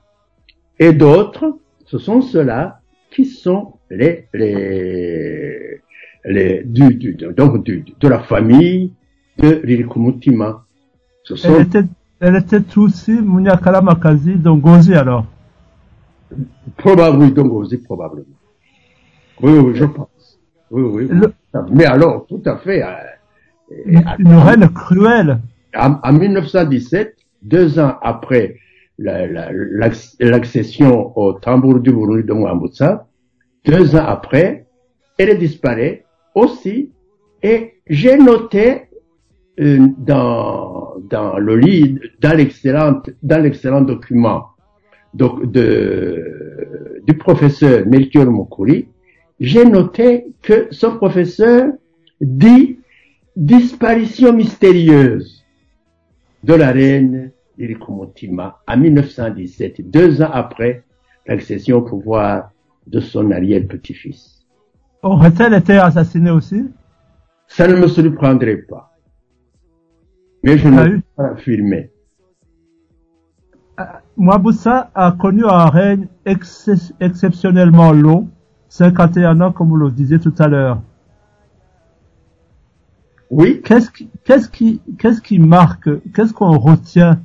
[0.77, 1.57] et d'autres.
[1.85, 5.81] Ce sont ceux-là qui sont les, les,
[6.25, 8.93] les, du, du, donc du, de la famille
[9.39, 10.65] de Ririkumutima.
[11.23, 11.83] Ce Elle était,
[12.19, 15.25] elle était aussi Munyakara Makazi, donc Gozi alors.
[16.77, 18.25] probablement, oui, Dengozi probablement.
[19.41, 20.39] Oui, oui, je pense.
[20.71, 21.07] Oui, oui.
[21.11, 21.19] oui.
[21.19, 21.33] Le-
[21.71, 22.83] Mais alors, tout à fait.
[22.83, 22.87] euh,
[23.85, 25.39] Une, une reine cruelle.
[25.77, 28.57] en, en 1917, deux ans après
[28.97, 33.07] la- la- l'acc- l'accession au tambour du Burundi de Mwambutsa,
[33.65, 34.65] deux ans après,
[35.17, 36.91] elle disparaît aussi.
[37.41, 38.88] Et j'ai noté
[39.59, 41.59] dans, dans le
[42.21, 44.45] dans l'excellent, dans l'excellent document
[45.13, 48.87] donc de, du professeur Melchior Mokuri,
[49.39, 51.73] j'ai noté que ce professeur
[52.21, 52.79] dit
[53.35, 55.43] disparition mystérieuse
[56.43, 60.83] de la reine Irikumotima en 1917, deux ans après
[61.27, 62.51] l'accession au pouvoir
[62.87, 64.45] de son arrière-petit-fils.
[65.03, 66.65] Aurait-elle été assassinée aussi?
[67.47, 68.88] Ça ne me surprendrait pas.
[70.43, 71.91] Mais je Ah ne peux pas l'affirmer.
[74.17, 78.27] Mwabusa a connu un règne ex- exceptionnellement long,
[78.69, 80.81] 51 ans comme vous le disiez tout à l'heure.
[83.31, 87.19] Oui, Qu'est-ce qui, qu'est-ce qui, qu'est-ce qui marque, qu'est-ce qu'on retient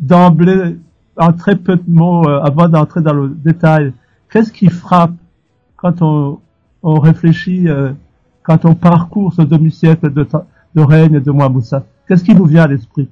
[0.00, 0.76] d'emblée,
[1.16, 3.92] en très peu de mots, euh, avant d'entrer dans le détail,
[4.30, 5.12] qu'est-ce qui frappe
[5.76, 6.40] quand on,
[6.82, 7.92] on réfléchit, euh,
[8.42, 10.26] quand on parcourt ce demi-siècle de,
[10.82, 11.84] règne de Mwabusa?
[12.06, 13.08] Qu'est-ce qui vous vient à l'esprit?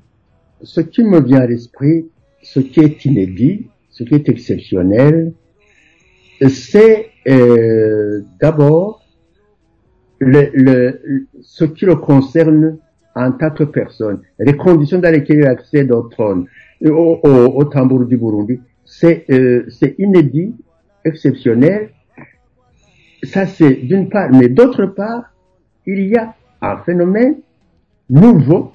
[0.62, 2.06] Ce qui me vient à l'esprit,
[2.42, 5.32] ce qui est inédit, ce qui est exceptionnel,
[6.48, 9.02] c'est euh, d'abord
[10.20, 12.78] ce qui le concerne
[13.14, 16.46] en tant que personne, les conditions dans lesquelles il accède au trône,
[16.84, 18.60] au, tambour du Burundi,
[19.04, 20.54] euh, c'est inédit,
[21.04, 21.90] exceptionnel.
[23.24, 25.32] Ça c'est d'une part, mais d'autre part,
[25.86, 27.36] il y a un phénomène
[28.08, 28.72] nouveau,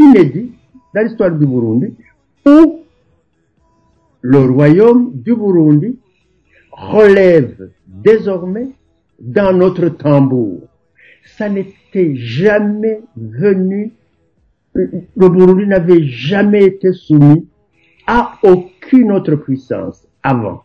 [0.00, 0.52] inédit
[0.94, 1.94] dans l'histoire du Burundi,
[2.46, 2.80] où
[4.22, 5.98] le royaume du Burundi
[6.72, 8.68] relève désormais
[9.18, 10.62] dans notre tambour.
[11.36, 13.92] Ça n'était jamais venu,
[14.74, 17.46] le Burundi n'avait jamais été soumis
[18.06, 20.62] à aucune autre puissance avant.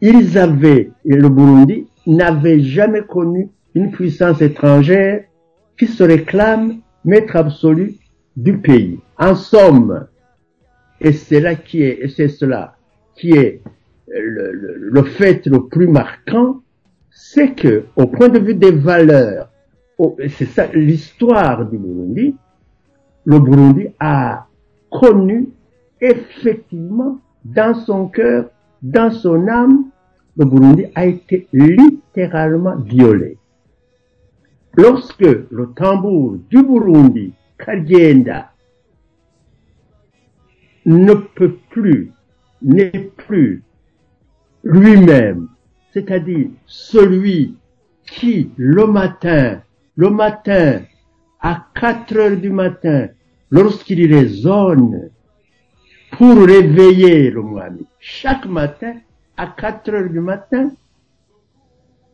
[0.00, 5.24] Ils avaient, et le Burundi n'avait jamais connu une puissance étrangère
[5.78, 7.94] qui se réclame maître absolu
[8.36, 8.98] du pays.
[9.18, 10.06] En somme,
[11.00, 12.76] et c'est là qui est, c'est cela
[13.16, 13.62] qui est
[14.08, 16.60] le, le- le fait le plus marquant,
[17.10, 19.50] c'est que, au point de vue des valeurs,
[20.28, 22.34] c'est ça l'histoire du Burundi,
[23.24, 24.46] le Burundi a
[24.90, 25.48] connu
[26.00, 28.50] effectivement dans son cœur,
[28.82, 29.86] dans son âme,
[30.36, 33.38] le Burundi a été littéralement violé.
[34.76, 38.52] Lorsque le tambour du Burundi, Kagenda,
[40.86, 42.12] ne peut plus,
[42.62, 43.62] n'est plus
[44.62, 45.48] lui-même,
[45.92, 47.56] c'est-à-dire celui
[48.06, 49.62] qui, le matin,
[49.96, 50.82] le matin,
[51.40, 53.08] à 4 heures du matin,
[53.50, 55.10] lorsqu'il résonne
[56.12, 58.94] pour réveiller le Mohamed, chaque matin,
[59.36, 60.70] à 4 heures du matin,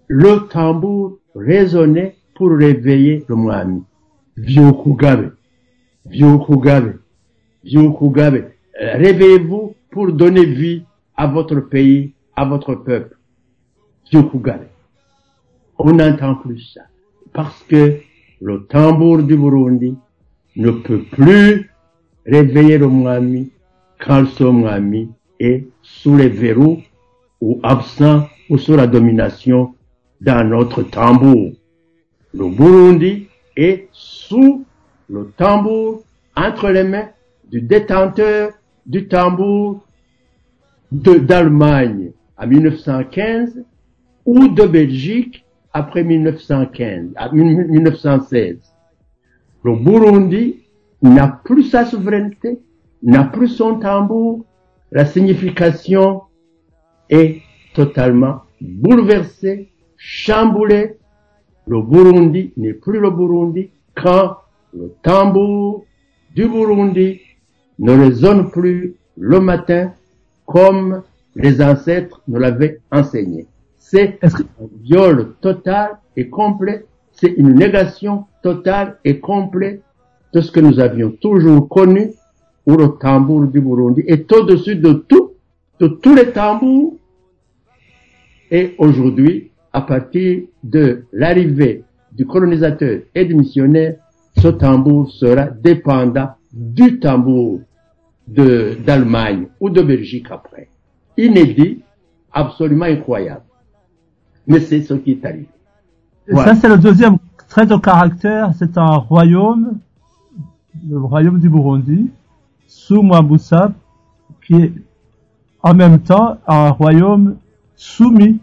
[0.08, 3.82] le tambour résonnait pour réveiller le Mohamed.
[4.36, 5.32] Vyukugabe,
[6.06, 6.96] Vyukugabe.
[8.80, 10.82] Euh, Réveillez-vous pour donner vie
[11.16, 13.16] à votre pays, à votre peuple.
[14.10, 14.66] Vyukugabe.
[15.78, 16.82] On n'entend plus ça.
[17.32, 17.98] Parce que
[18.40, 19.96] le tambour du Burundi
[20.56, 21.70] ne peut plus
[22.26, 23.50] réveiller le Mwami
[23.98, 26.82] quand ce Mwami est sous les verrous
[27.40, 29.74] ou absent ou sous la domination
[30.20, 31.52] d'un autre tambour.
[32.34, 33.28] Le Burundi
[33.62, 34.64] est sous
[35.08, 36.02] le tambour,
[36.36, 37.08] entre les mains
[37.50, 38.52] du détenteur
[38.86, 39.84] du tambour
[40.92, 43.64] de- d'Allemagne en 1915
[44.24, 48.58] ou de Belgique après 1915, à 1916.
[49.64, 50.60] Le Burundi
[51.02, 52.60] n'a plus sa souveraineté,
[53.02, 54.44] n'a plus son tambour,
[54.92, 56.22] la signification
[57.08, 57.40] est
[57.74, 60.96] totalement bouleversée, chamboulée.
[61.70, 64.38] Le Burundi n'est plus le Burundi quand
[64.76, 65.84] le tambour
[66.34, 67.20] du Burundi
[67.78, 69.92] ne résonne plus le matin
[70.46, 71.04] comme
[71.36, 73.46] les ancêtres nous l'avaient enseigné.
[73.78, 79.80] C'est que, un viol total et complet, c'est une négation totale et complète
[80.32, 82.10] de ce que nous avions toujours connu,
[82.66, 85.34] où le tambour du Burundi est au-dessus de tout,
[85.78, 86.96] de tous les tambours.
[88.50, 93.96] Et aujourd'hui, à partir de l'arrivée du colonisateur et du missionnaire,
[94.38, 97.60] ce tambour sera dépendant du tambour
[98.26, 100.68] d'Allemagne ou de Belgique après.
[101.16, 101.82] Inédit,
[102.32, 103.42] absolument incroyable.
[104.46, 105.48] Mais c'est ce qui est arrivé.
[106.32, 109.78] ça c'est le deuxième trait de caractère, c'est un royaume,
[110.88, 112.10] le royaume du Burundi,
[112.66, 113.72] sous Mwambutsa,
[114.46, 114.72] qui est
[115.62, 117.36] en même temps un royaume
[117.74, 118.38] soumis,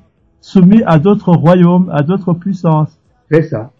[0.51, 2.93] soumis à d'autres royaumes, à d'autres puissances.
[3.31, 3.71] C'est ça.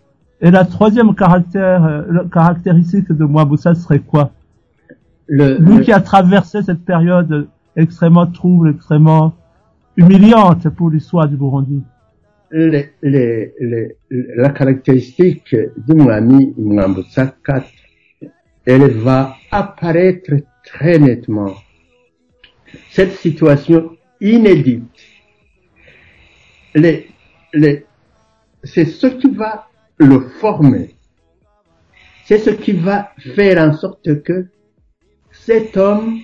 [0.42, 4.32] Et la troisième caractère, euh, le- caractéristique de Mwambutsa serait quoi?
[5.28, 9.34] Le, Lui le- qui a traversé cette période extrêmement trouble, extrêmement
[9.96, 11.82] humiliante pour l'histoire du Burundi.
[12.52, 13.96] les- les- les-
[14.44, 15.54] la caractéristique
[15.88, 17.68] de mon ami Mwambutsa 4,
[18.66, 19.20] elle va
[19.52, 20.32] apparaître
[20.64, 21.54] très nettement.
[22.96, 23.80] Cette situation
[24.22, 24.97] inédite,
[26.78, 27.10] les,
[27.54, 27.86] les,
[28.64, 30.96] c'est ce qui va le former.
[32.26, 34.48] C'est ce qui va faire en sorte que
[35.32, 36.20] cet homme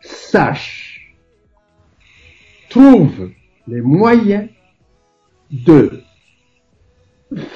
[0.00, 1.14] sache,
[2.70, 3.30] trouve
[3.66, 4.48] les moyens
[5.50, 6.02] de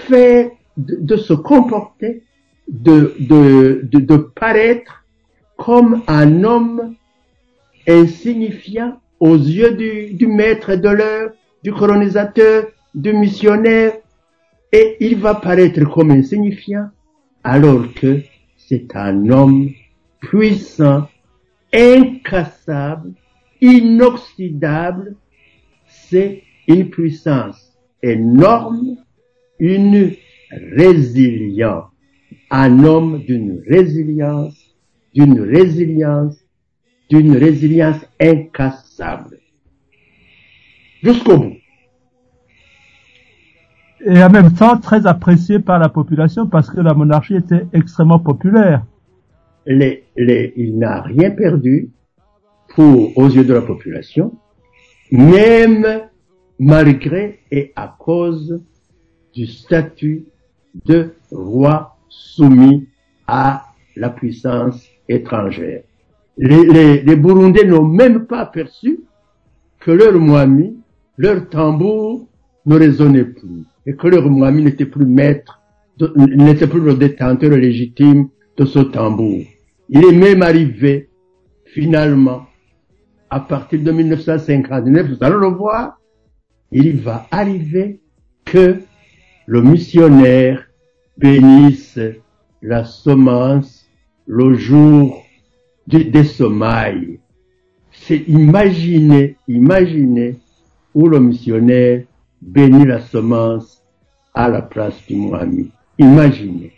[0.09, 2.23] faire, de, se comporter,
[2.69, 5.05] de, de, de, de paraître
[5.57, 6.97] comme un homme
[7.87, 13.93] insignifiant aux yeux du, du maître de l'heure, du colonisateur, du missionnaire,
[14.73, 16.89] et il va paraître comme insignifiant
[17.45, 18.23] alors que
[18.57, 19.71] c'est un homme
[20.21, 21.09] puissant,
[21.73, 23.13] incassable,
[23.61, 25.17] inoxydable,
[25.87, 28.97] c'est une puissance énorme,
[29.59, 30.13] une
[30.51, 31.91] résilience,
[32.51, 34.75] un homme d'une résilience,
[35.15, 36.37] d'une résilience,
[37.11, 39.32] d'une résilience incassable.
[41.03, 41.57] Jusqu'au bout.
[44.05, 48.19] Et en même temps très apprécié par la population parce que la monarchie était extrêmement
[48.19, 48.85] populaire.
[49.65, 51.91] Les, les, il n'a rien perdu
[52.75, 54.33] pour, aux yeux de la population,
[55.13, 55.87] même
[56.59, 58.61] malgré et à cause
[59.35, 60.27] du statut
[60.85, 62.89] de roi soumis
[63.27, 65.83] à la puissance étrangère.
[66.39, 69.01] Les, les, les Burundais n'ont même pas perçu
[69.79, 70.82] que leur moami,
[71.23, 72.29] leur tambour
[72.67, 75.61] ne résonnait plus et que leur moami n'était plus maître,
[76.17, 79.41] n'était plus le détenteur légitime de ce tambour.
[79.89, 81.11] Il est même arrivé,
[81.65, 82.47] finalement,
[83.31, 86.01] à partir de 1959, vous allez le voir,
[86.73, 88.01] il va arriver
[88.45, 88.79] que
[89.47, 90.67] le missionnaire
[91.19, 92.01] bénisse
[92.63, 93.87] la semence
[94.27, 95.23] le jour
[95.87, 97.21] des semailles.
[97.93, 100.41] C'est imaginer, imaginer
[100.95, 102.05] où le missionnaire
[102.41, 103.83] bénit la semence
[104.35, 105.67] à la place du Mohamed.
[105.99, 106.73] Imaginez.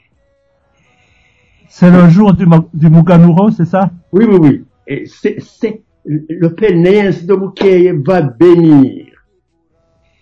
[1.68, 3.90] C'est le jour du, du Muganuro, c'est ça?
[4.12, 4.64] Oui, oui, oui.
[4.86, 9.06] Et c'est, le père Néens de Bouquet va bénir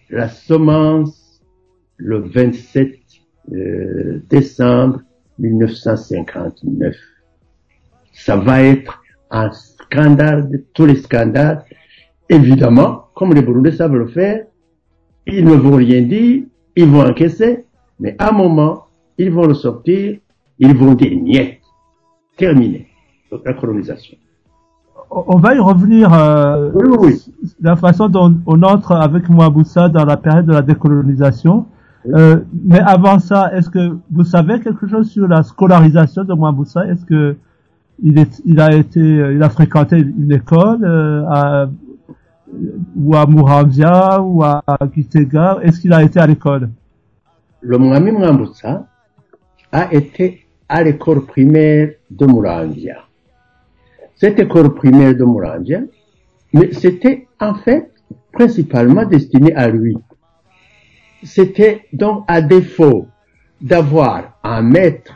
[0.09, 1.43] la semence
[1.97, 2.99] le 27
[3.53, 5.01] euh, décembre
[5.39, 6.95] 1959.
[8.13, 11.65] Ça va être un scandale de tous les scandales.
[12.33, 14.47] Évidemment, comme les Burundais savent le faire,
[15.27, 17.67] ils ne vont rien dire, ils vont encaisser,
[18.01, 18.87] mais à un moment,
[19.19, 20.17] ils vont le sortir,
[20.59, 21.59] ils vont dire niet.
[22.39, 22.87] Terminé.
[23.45, 24.17] La colonisation.
[25.11, 27.51] On va y revenir euh, Oui, oui, oui.
[27.61, 31.67] la façon dont on entre avec Mouaboussa dans la période de la décolonisation.
[32.15, 36.87] Euh, mais avant ça, est-ce que vous savez quelque chose sur la scolarisation de Mouaboussa
[36.87, 37.37] Est-ce que
[38.03, 41.67] il, est, il a été, il a fréquenté une école euh, à,
[42.96, 44.63] ou à Muramvia ou à
[44.94, 46.71] Gitega Est-ce qu'il a été à l'école?
[47.61, 48.87] Le Mwami Mwambutsa
[49.71, 53.05] a été à l'école primaire de Murangia.
[54.17, 55.81] Cette école primaire de Murangia,
[56.53, 57.90] mais c'était en fait
[58.33, 59.96] principalement destiné à lui.
[61.23, 63.07] c'était donc à défaut
[63.61, 65.15] d'avoir un maître,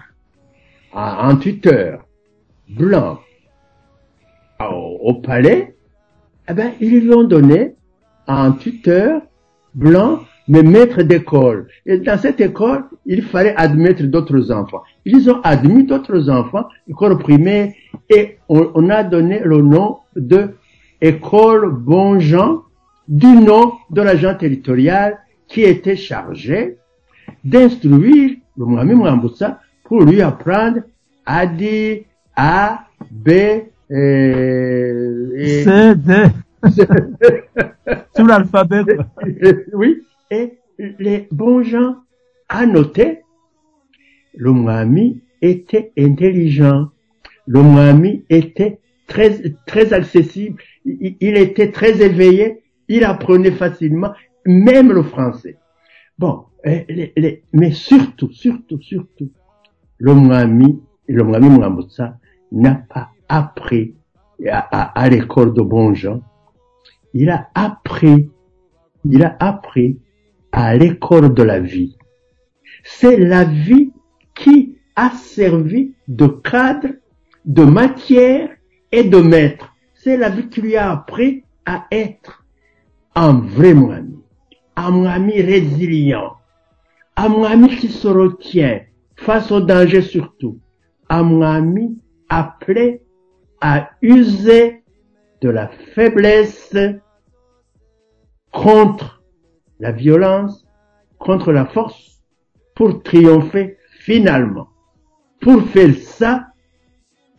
[0.94, 2.06] un, tuteur
[2.68, 3.18] blanc
[4.60, 5.75] au palais,
[6.48, 7.74] eh ben, ils lui ont donné
[8.26, 9.22] un tuteur
[9.74, 11.68] blanc, mais maître d'école.
[11.84, 14.82] Et dans cette école, il fallait admettre d'autres enfants.
[15.04, 17.72] Ils ont admis d'autres enfants, école primaire,
[18.08, 20.50] et on, a donné le nom de
[21.00, 22.62] école Bonjean,
[23.08, 26.78] du nom de l'agent territorial qui était chargé
[27.44, 30.80] d'instruire le Mohamed Mwambutsa pour lui apprendre
[31.24, 32.02] à dire
[32.34, 33.30] A, B,
[33.90, 36.14] euh, et, C, D.
[38.14, 38.82] Tout l'alphabet,
[39.74, 40.58] oui, et
[40.98, 41.96] les bons gens
[42.48, 43.22] annotaient,
[44.36, 46.88] le Mohamed était intelligent,
[47.46, 54.12] le Mohamed était très, très accessible, il, il était très éveillé, il apprenait facilement,
[54.44, 55.56] même le français.
[56.18, 59.30] Bon, les- les- mais surtout, surtout, surtout,
[59.98, 60.76] le Mohamed,
[61.08, 62.18] le Mohamed Mwambutsa
[62.52, 63.94] n'a pas appris
[64.50, 66.20] à, l'école de bons gens,
[67.14, 68.30] il a appris,
[69.04, 69.98] il a appris
[70.52, 71.96] à l'école de la vie.
[72.84, 73.92] C'est la vie
[74.34, 76.88] qui a servi de cadre,
[77.44, 78.50] de matière
[78.92, 79.74] et de maître.
[79.94, 82.44] C'est la vie qui lui a appris à être
[83.14, 84.14] un vrai Mohamed,
[84.76, 86.34] un Mohamed résilient,
[87.16, 88.82] un Mohamed qui se retient
[89.16, 90.58] face au danger surtout,
[91.08, 91.96] un Mohamed
[92.28, 93.05] appelé
[93.60, 94.82] à user
[95.40, 96.76] de la faiblesse
[98.52, 99.22] contre
[99.80, 100.66] la violence,
[101.18, 102.22] contre la force,
[102.74, 104.68] pour triompher finalement.
[105.40, 106.48] Pour faire ça,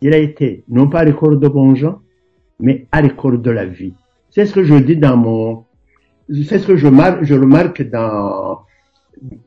[0.00, 2.00] il a été non pas à l'école de Bonjean,
[2.60, 3.94] mais à l'école de la vie.
[4.30, 5.64] C'est ce que je dis dans mon,
[6.28, 8.60] c'est ce que je marque, je remarque dans,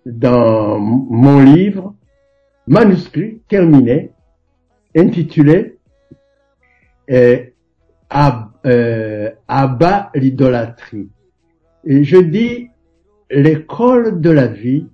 [0.05, 1.93] dans mon livre,
[2.67, 4.11] manuscrit terminé,
[4.95, 5.77] intitulé
[7.11, 7.37] euh,
[8.09, 11.09] Ab- euh, Abat l'idolâtrie.
[11.85, 12.69] Et je dis,
[13.29, 14.87] l'école de la vie,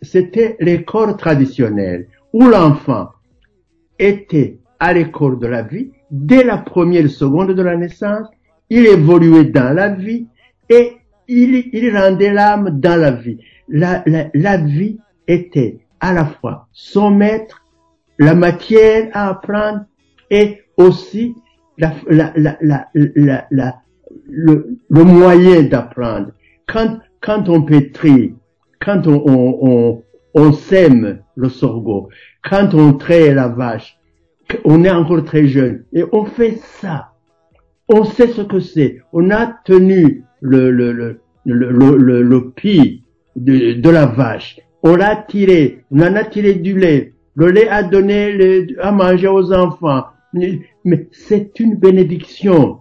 [0.00, 3.10] c'était l'école traditionnelle où l'enfant
[3.98, 8.28] était à l'école de la vie dès la première seconde de la naissance,
[8.68, 10.26] il évoluait dans la vie
[10.68, 10.96] et
[11.28, 13.38] il, il rendait l'âme dans la vie.
[13.68, 14.98] La, la, la vie
[15.28, 17.64] était à la fois son maître,
[18.18, 19.84] la matière à apprendre
[20.30, 21.34] et aussi
[21.78, 23.82] la, la, la, la,
[24.28, 26.32] le, le moyen d'apprendre.
[26.66, 28.34] Quand, quand on pétrit,
[28.80, 30.02] quand on, on,
[30.34, 32.08] on, sème le sorgho,
[32.42, 33.96] quand on traite la vache,
[34.64, 37.12] on est encore très jeune et on fait ça.
[37.88, 39.00] On sait ce que c'est.
[39.12, 43.02] On a tenu le, le, le, le, le, le, le pied
[43.36, 44.60] de, de la vache.
[44.82, 45.84] On l'a tiré.
[45.90, 47.12] On en a tiré du lait.
[47.34, 50.04] Le lait a donné le- à manger aux enfants.
[50.32, 52.80] Mais c'est une bénédiction.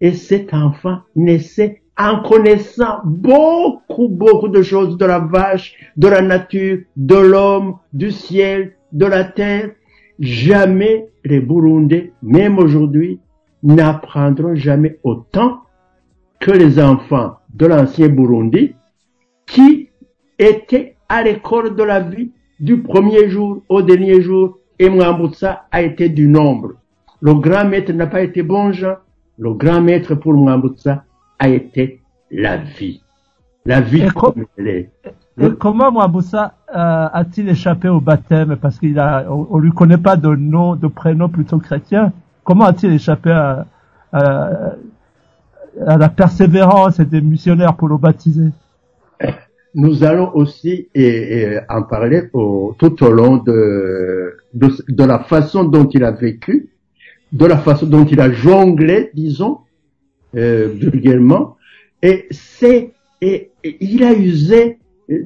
[0.00, 6.20] Et cet enfant naissait en connaissant beaucoup, beaucoup de choses de la vache, de la
[6.20, 9.70] nature, de l'homme, du ciel, de la terre.
[10.18, 13.20] Jamais les Burundais, même aujourd'hui,
[13.62, 15.62] n'apprendront jamais autant
[16.40, 18.74] que les enfants de l'ancien Burundi
[19.46, 19.88] qui
[20.38, 26.08] étaient à l'école de la vie du premier jour au dernier jour Mwambutsa a été
[26.08, 26.72] du nombre.
[27.20, 28.96] Le grand maître n'a pas été bon Jean.
[29.38, 31.04] Le grand maître pour Mwambutsa
[31.38, 32.00] a été
[32.30, 33.02] la vie.
[33.64, 34.90] La vie Et co- comme elle est.
[35.40, 38.56] Et comment Mwambutsa euh, a-t-il échappé au baptême?
[38.56, 42.12] Parce qu'il a, on, on lui connaît pas de nom, de prénom plutôt chrétien.
[42.44, 43.66] Comment a-t-il échappé à,
[44.12, 44.50] à,
[45.86, 48.50] à la persévérance des missionnaires pour le baptiser?
[49.74, 55.20] Nous allons aussi et, et en parler au- tout au long de, de, de la
[55.20, 56.70] façon dont il a vécu,
[57.32, 59.58] de la façon dont il a jonglé, disons,
[60.36, 61.56] euh, vulgairement,
[62.02, 64.78] et c'est, et, il a usé
[65.10, 65.24] euh,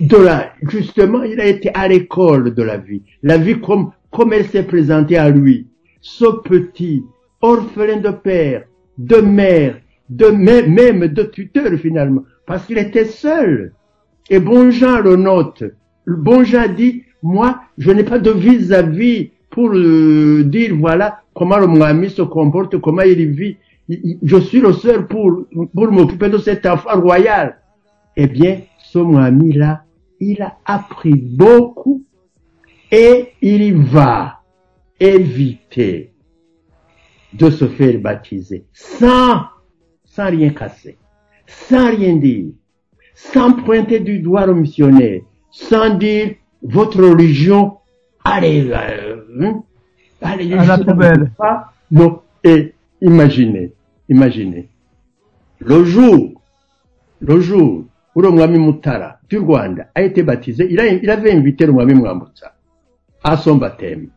[0.00, 3.02] de, la, justement, il a été à l'école de la vie.
[3.22, 5.66] La vie comme, comme elle s'est présentée à lui.
[6.00, 7.04] Ce petit,
[7.40, 8.64] orphelin de père,
[8.96, 13.72] de mère, de même, même de tuteur finalement, parce qu'il était seul.
[14.28, 15.64] Et Bonjean le note.
[16.16, 22.22] Bonjean dit, moi, je n'ai pas de vis-à-vis pour dire, voilà, comment le Mohamed se
[22.22, 23.56] comporte, comment il vit.
[24.22, 25.44] Je suis le seul pour,
[25.74, 27.58] pour m'occuper de cet enfant royal.
[28.16, 29.84] Eh bien, ce Mohamed-là,
[30.20, 32.04] il a appris beaucoup
[32.92, 34.40] et il va
[34.98, 36.12] éviter
[37.32, 39.44] de se faire baptiser sans,
[40.04, 40.98] sans rien casser,
[41.46, 42.50] sans rien dire,
[43.14, 45.20] sans pointer du doigt le missionnaire,
[45.50, 47.76] sans dire votre religion,
[48.24, 49.62] allez, euh, hein,
[50.20, 51.30] allez, À la poubelle.
[51.36, 51.72] pas.
[51.90, 53.72] Non, et imaginez,
[54.08, 54.68] imaginez,
[55.60, 56.40] le jour,
[57.20, 57.84] le jour
[58.14, 61.72] où le Mwami Mutara du Rwanda a été baptisé, il, a, il avait invité le
[61.72, 62.54] Mwami Mwambutsa
[63.22, 64.08] à son baptême.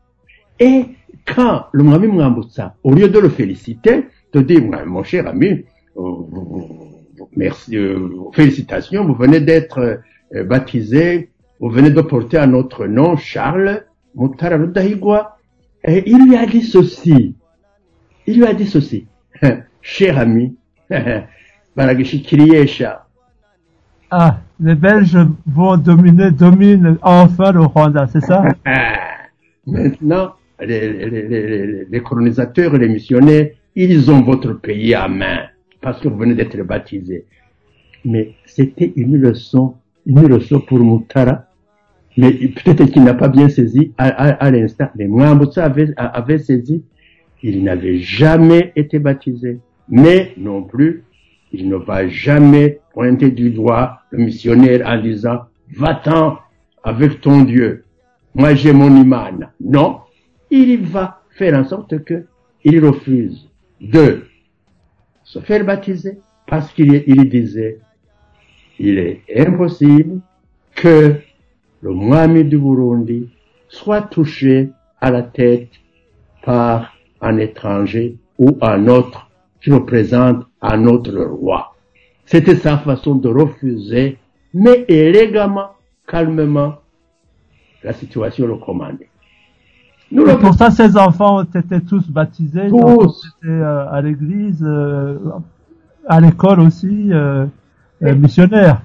[0.60, 0.86] Et
[1.26, 5.64] quand le Mwami Mwambutsa, au lieu de le féliciter, de dire, Mwa- mon cher ami,
[5.98, 6.02] euh,
[7.36, 10.00] merci, euh, félicitations, vous venez d'être
[10.42, 11.30] baptisé,
[11.60, 13.86] vous venez de porter à notre nom Charles
[14.18, 15.38] Rudahigwa,
[15.86, 17.36] et il lui a dit ceci,
[18.26, 19.06] il lui a dit ceci,
[19.82, 20.56] cher ami,
[21.76, 23.06] baragishikiriyesha,
[24.12, 25.18] Ah, les Belges
[25.48, 28.44] vont dominer, dominent enfin le Rwanda, c'est ça?
[29.68, 35.40] Maintenant, les, les- les- les- colonisateurs et les missionnaires, ils ont votre pays à main
[35.82, 37.26] parce que vous venez d'être baptisés.
[38.06, 39.76] Mais c'était une leçon,
[40.06, 41.46] leçon pour Mutara.
[42.18, 44.88] Mais peut-être qu'il n'a pas bien saisi à, à- à l'instant.
[44.96, 46.84] Mais Mwambutsa avait, avait saisi.
[47.42, 49.60] Il n'avait jamais été baptisé.
[49.90, 51.04] Mais non plus,
[51.52, 55.42] il ne va jamais pointer du doigt le missionnaire en disant,
[55.76, 56.38] va-t'en
[56.84, 57.84] avec ton Dieu.
[58.36, 59.48] Moi, j'ai mon imam.
[59.60, 60.00] Non.
[60.52, 62.26] Il va faire en sorte que
[62.64, 63.50] il refuse
[63.82, 64.24] de
[65.24, 67.80] se faire baptiser parce qu'il il disait,
[68.80, 70.20] il est impossible
[70.76, 71.16] que
[71.82, 73.30] le Mwami du Burundi
[73.68, 74.70] soit touché
[75.02, 75.70] à la tête
[76.44, 79.30] par un étranger ou un autre
[79.62, 81.76] qui représente un autre roi.
[82.26, 84.18] C'était sa façon de refuser,
[84.54, 85.72] mais élégamment,
[86.08, 86.76] calmement,
[87.84, 89.10] la situation le commandait.
[90.12, 93.26] Nous Et pour ça, ces enfants ont été tous baptisés, Tous.
[93.42, 95.18] été euh, à l'église, euh,
[96.08, 97.46] à l'école aussi, euh,
[98.04, 98.82] euh, missionnaires.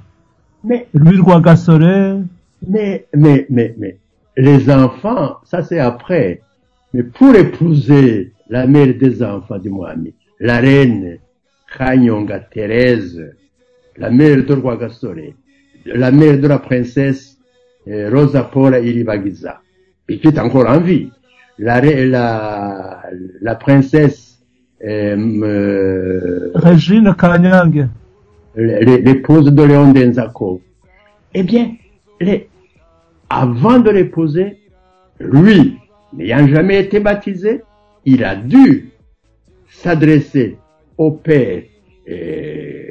[0.64, 2.22] mais, Louis Rwagasore,
[2.66, 3.96] mais, mais, mais, mais,
[4.36, 6.42] les enfants, ça c'est après.
[6.94, 11.18] Mais pour épouser la mère des enfants de Mohamed, la reine
[11.76, 13.20] Kanyonga Thérèse,
[13.96, 15.34] la mère de Rwagasore,
[15.84, 17.38] la mère de la princesse
[17.88, 19.60] euh, Rosa Paula Iribagiza,
[20.08, 21.10] et qui est encore en vie,
[21.58, 23.02] la, la,
[23.40, 24.38] la princesse
[24.84, 27.88] euh, euh, Régine Kanyang.
[28.58, 29.92] L'é- l'épouse de Léon.
[31.34, 31.70] Eh bien,
[33.30, 34.58] avant de l'épouser,
[35.20, 35.76] lui,
[36.12, 37.62] n'ayant jamais été baptisé,
[38.04, 38.90] il a dû
[39.70, 40.56] s'adresser
[40.96, 41.62] au père
[42.08, 42.82] euh,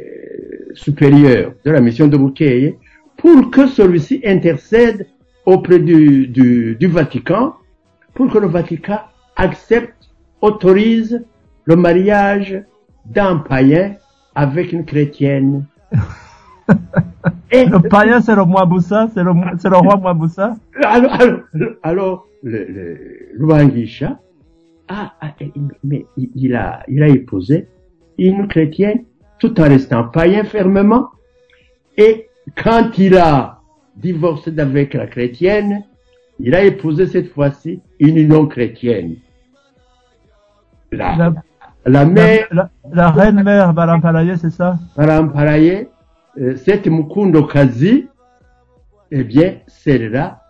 [0.74, 2.78] supérieur de la mission de Bouquet
[3.18, 5.08] pour que celui-ci intercède
[5.46, 7.54] auprès du Vatican
[8.14, 9.00] pour que le Vatican
[9.36, 9.94] accepte,
[10.42, 11.24] autorise
[11.66, 12.64] le mariage
[13.06, 13.96] d'un païen
[14.38, 15.66] avec une chrétienne.
[17.52, 20.56] Et Le païen, c'est le Mwaboussa, c'est le, c'est le roi Mwaboussa.
[20.84, 21.40] alors, alors,
[21.82, 22.98] alors le, le,
[23.36, 24.20] Luangisha
[24.90, 25.34] a, a-
[25.84, 27.68] mais il a, il a épousé
[28.18, 29.04] une chrétienne
[29.40, 31.08] tout en restant païen fermement.
[31.98, 33.60] Et quand il a
[33.96, 35.84] divorcé avec la chrétienne,
[36.40, 39.16] il a épousé cette fois-ci une non chrétienne.
[40.92, 41.34] La, La,
[41.86, 44.78] la la, mère la, la reine mère Balampalaye, c'est ça?
[44.96, 45.88] Paramparaye,
[46.40, 48.08] euh, cette Mukundo Kazi,
[49.12, 50.42] eh bien, celle-là,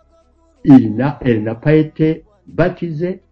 [0.64, 3.22] elle n'a pas été baptisée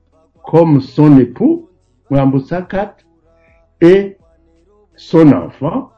[0.45, 1.69] comme son époux,
[2.11, 2.97] Mwambusakat,
[3.81, 4.17] et
[4.95, 5.91] son enfant,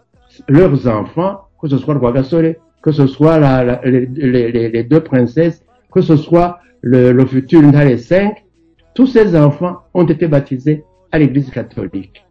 [0.49, 3.39] leurs enfants, que ce soit Rwagasore, que ce soit
[3.85, 8.45] les deux princesses, que ce soit le, le futur Ndale 5,
[8.95, 12.25] tous ces enfants ont été baptisés à l'église catholique.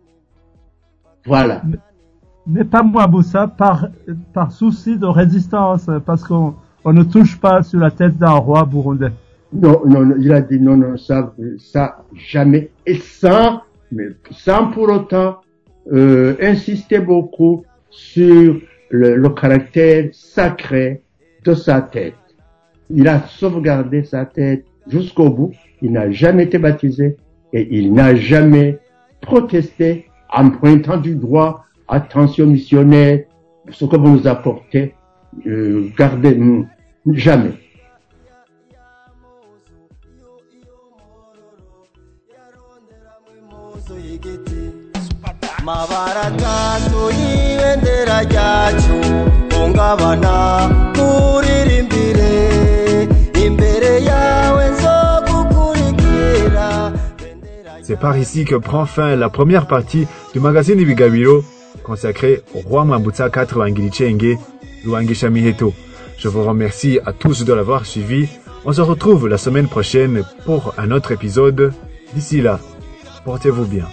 [1.28, 1.61] Voilà.
[2.47, 3.89] Mais pas Mwaboussa par,
[4.34, 6.55] par souci de résistance, parce qu'on
[6.86, 9.11] on ne touche pas sur la tête d'un roi burundais.
[9.51, 12.69] Non, non, non, il a dit non, non, ça, ça, jamais.
[12.86, 13.61] Et sans,
[13.91, 15.41] mais sans pour autant
[15.91, 18.59] euh, insister beaucoup sur
[18.89, 21.01] le, le caractère sacré
[21.43, 22.15] de sa tête.
[22.89, 25.51] Il a sauvegardé sa tête jusqu'au bout.
[25.82, 27.17] Il n'a jamais été baptisé
[27.53, 28.80] et il n'a jamais
[29.21, 33.23] protesté en pointant du doigt attention missionnaire,
[33.69, 34.93] ce que vous nous apportez,
[35.45, 36.38] euh, gardez,
[37.13, 37.53] jamais.
[57.88, 61.42] C'est par ici que prend fin la première partie du magazine Ibigabiro
[61.84, 64.38] consacré au roi Mwambutsa IV Wangirichenge
[64.84, 65.74] Luangisha Miheto.
[66.18, 68.28] Je vous remercie à tous de l'avoir suivi.
[68.66, 71.72] On se retrouve la semaine prochaine pour un autre épisode.
[72.14, 72.60] D'ici là,
[73.24, 73.86] portez-vous bien.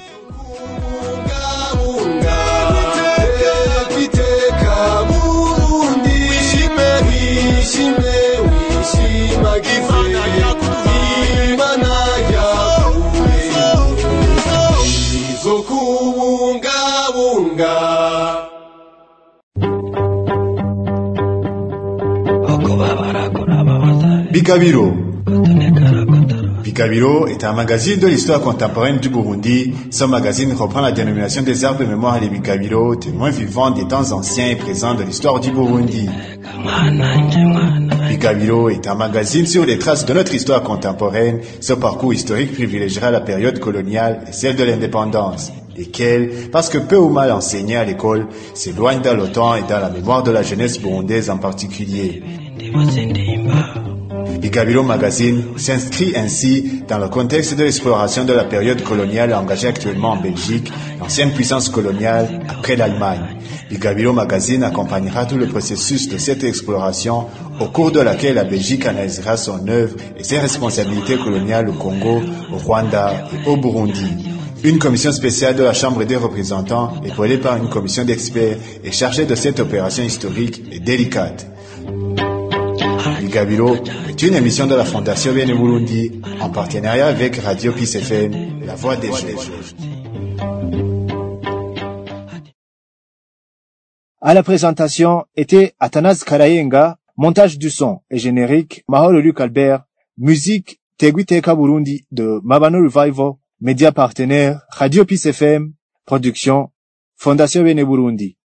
[24.44, 24.92] Bikabiro.
[27.28, 29.72] Est un magazine de l'histoire contemporaine du Burundi.
[29.90, 34.12] Ce magazine reprend la dénomination des arbres de mémoire des Bikabiro, témoins vivants des temps
[34.12, 36.10] anciens et présents de l'histoire du Burundi.
[38.08, 41.40] Bikabiro est un magazine sur les traces de notre histoire contemporaine.
[41.60, 46.98] Ce parcours historique privilégiera la période coloniale et celle de l'indépendance, lesquelles, parce que peu
[46.98, 50.42] ou mal enseignées à l'école, s'éloignent dans le temps et dans la mémoire de la
[50.42, 52.22] jeunesse burundaise en particulier.
[54.44, 60.10] Bigabiro Magazine s'inscrit ainsi dans le contexte de l'exploration de la période coloniale engagée actuellement
[60.10, 60.70] en Belgique,
[61.00, 63.38] l'ancienne puissance coloniale après l'Allemagne.
[63.70, 67.24] Bigabiro Magazine accompagnera tout le processus de cette exploration
[67.58, 72.20] au cours de laquelle la Belgique analysera son œuvre et ses responsabilités coloniales au Congo,
[72.52, 74.28] au Rwanda et au Burundi.
[74.62, 79.24] Une commission spéciale de la Chambre des représentants, épaulée par une commission d'experts, est chargée
[79.24, 81.46] de cette opération historique et délicate.
[83.34, 83.74] Gabiro
[84.08, 88.76] est une émission de la Fondation Bene Burundi en partenariat avec Radio Peace FM, la
[88.76, 89.36] voix des jeunes.
[94.20, 99.82] À la présentation était Athanas Karayenga, montage du son et générique Maholo Luc Albert,
[100.16, 105.72] musique Teguiteka Burundi de Mabano Revival, média partenaire Radio Peace FM,
[106.06, 106.70] production
[107.16, 108.36] Fondation Bene Burundi.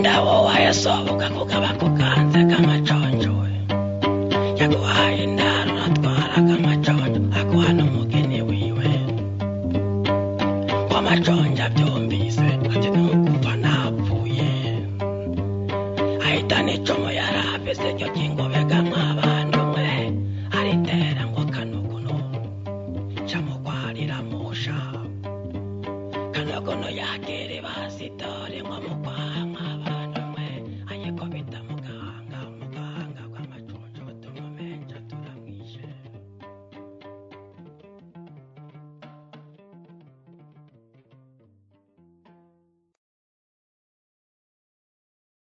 [0.00, 3.34] ndawo wayasohoka kukaba kukanze k'amaconjo
[4.60, 8.88] yaguhaye indaro natwaraga amaconjo aguha n'umugeni wiwe.
[10.92, 11.93] W'amaconjo abyuka